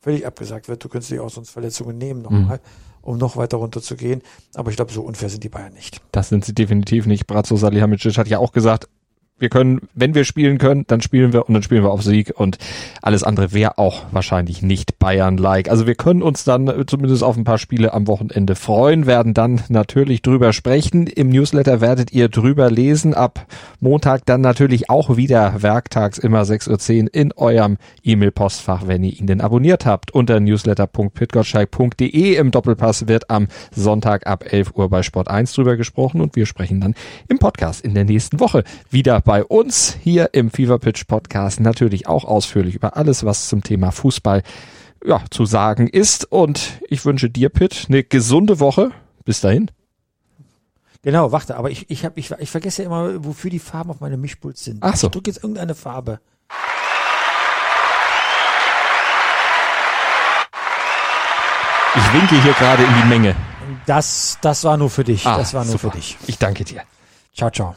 völlig 0.00 0.26
abgesagt 0.26 0.68
wird. 0.68 0.82
Du 0.82 0.88
könntest 0.88 1.10
dich 1.10 1.20
auch 1.20 1.30
sonst 1.30 1.50
Verletzungen 1.50 1.98
nehmen 1.98 2.22
nochmal. 2.22 2.56
Mhm 2.56 2.88
um 3.08 3.16
noch 3.16 3.36
weiter 3.36 3.56
runter 3.56 3.80
zu 3.80 3.96
gehen. 3.96 4.22
Aber 4.54 4.70
ich 4.70 4.76
glaube, 4.76 4.92
so 4.92 5.02
unfair 5.02 5.30
sind 5.30 5.42
die 5.42 5.48
Bayern 5.48 5.72
nicht. 5.72 6.02
Das 6.12 6.28
sind 6.28 6.44
sie 6.44 6.54
definitiv 6.54 7.06
nicht. 7.06 7.26
Brazzo 7.26 7.56
Salihamidzic 7.56 8.18
hat 8.18 8.28
ja 8.28 8.38
auch 8.38 8.52
gesagt, 8.52 8.88
wir 9.38 9.48
können, 9.48 9.80
wenn 9.94 10.14
wir 10.14 10.24
spielen 10.24 10.58
können, 10.58 10.84
dann 10.86 11.00
spielen 11.00 11.32
wir 11.32 11.48
und 11.48 11.54
dann 11.54 11.62
spielen 11.62 11.82
wir 11.82 11.90
auf 11.90 12.02
Sieg 12.02 12.32
und 12.34 12.58
alles 13.02 13.22
andere 13.22 13.52
wäre 13.52 13.78
auch 13.78 14.02
wahrscheinlich 14.10 14.62
nicht 14.62 14.98
Bayern-like. 14.98 15.68
Also 15.70 15.86
wir 15.86 15.94
können 15.94 16.22
uns 16.22 16.44
dann 16.44 16.72
zumindest 16.86 17.22
auf 17.22 17.36
ein 17.36 17.44
paar 17.44 17.58
Spiele 17.58 17.92
am 17.92 18.06
Wochenende 18.06 18.54
freuen, 18.54 19.06
werden 19.06 19.34
dann 19.34 19.62
natürlich 19.68 20.22
drüber 20.22 20.52
sprechen. 20.52 21.06
Im 21.06 21.28
Newsletter 21.28 21.80
werdet 21.80 22.12
ihr 22.12 22.28
drüber 22.28 22.70
lesen. 22.70 23.14
Ab 23.14 23.46
Montag 23.80 24.26
dann 24.26 24.40
natürlich 24.40 24.90
auch 24.90 25.16
wieder 25.16 25.62
werktags 25.62 26.18
immer 26.18 26.42
6.10 26.42 27.04
Uhr 27.04 27.14
in 27.14 27.32
eurem 27.32 27.76
E-Mail-Postfach, 28.02 28.86
wenn 28.86 29.04
ihr 29.04 29.18
ihn 29.18 29.26
denn 29.26 29.40
abonniert 29.40 29.86
habt. 29.86 30.10
Unter 30.10 30.40
newsletter.pitgottschalk.de 30.40 32.34
im 32.36 32.50
Doppelpass 32.50 33.06
wird 33.06 33.30
am 33.30 33.48
Sonntag 33.74 34.26
ab 34.26 34.44
11 34.50 34.72
Uhr 34.74 34.88
bei 34.88 35.02
Sport 35.02 35.28
1 35.28 35.52
drüber 35.52 35.76
gesprochen 35.76 36.20
und 36.20 36.34
wir 36.36 36.46
sprechen 36.46 36.80
dann 36.80 36.94
im 37.28 37.38
Podcast 37.38 37.84
in 37.84 37.94
der 37.94 38.04
nächsten 38.04 38.40
Woche 38.40 38.64
wieder 38.90 39.20
bei 39.28 39.44
uns 39.44 39.94
hier 40.02 40.30
im 40.32 40.50
Fever 40.50 40.78
Pitch 40.78 41.06
Podcast 41.06 41.60
natürlich 41.60 42.06
auch 42.06 42.24
ausführlich 42.24 42.74
über 42.74 42.96
alles, 42.96 43.26
was 43.26 43.46
zum 43.46 43.62
Thema 43.62 43.90
Fußball 43.90 44.42
ja, 45.04 45.22
zu 45.30 45.44
sagen 45.44 45.86
ist. 45.86 46.32
Und 46.32 46.80
ich 46.88 47.04
wünsche 47.04 47.28
dir, 47.28 47.50
Pitt, 47.50 47.88
eine 47.90 48.02
gesunde 48.04 48.58
Woche. 48.58 48.90
Bis 49.26 49.42
dahin. 49.42 49.70
Genau, 51.02 51.30
warte, 51.30 51.58
aber 51.58 51.70
ich, 51.70 51.90
ich, 51.90 52.06
hab, 52.06 52.16
ich, 52.16 52.30
ich 52.38 52.50
vergesse 52.50 52.82
ja 52.82 52.86
immer, 52.86 53.22
wofür 53.22 53.50
die 53.50 53.58
Farben 53.58 53.90
auf 53.90 54.00
meinem 54.00 54.18
Mischpult 54.18 54.56
sind. 54.56 54.78
Ach 54.80 54.96
so. 54.96 55.08
Ich 55.08 55.10
drücke 55.10 55.28
jetzt 55.28 55.44
irgendeine 55.44 55.74
Farbe. 55.74 56.20
Ich 61.94 62.12
winke 62.14 62.42
hier 62.42 62.54
gerade 62.54 62.82
in 62.82 62.94
die 63.02 63.08
Menge. 63.08 63.36
Das, 63.84 64.38
das 64.40 64.64
war 64.64 64.78
nur 64.78 64.88
für 64.88 65.04
dich. 65.04 65.26
Ah, 65.26 65.36
das 65.36 65.52
war 65.52 65.66
nur 65.66 65.72
super. 65.72 65.90
für 65.90 65.98
dich. 65.98 66.16
Ich 66.26 66.38
danke 66.38 66.64
dir. 66.64 66.80
Ciao, 67.34 67.50
ciao. 67.50 67.76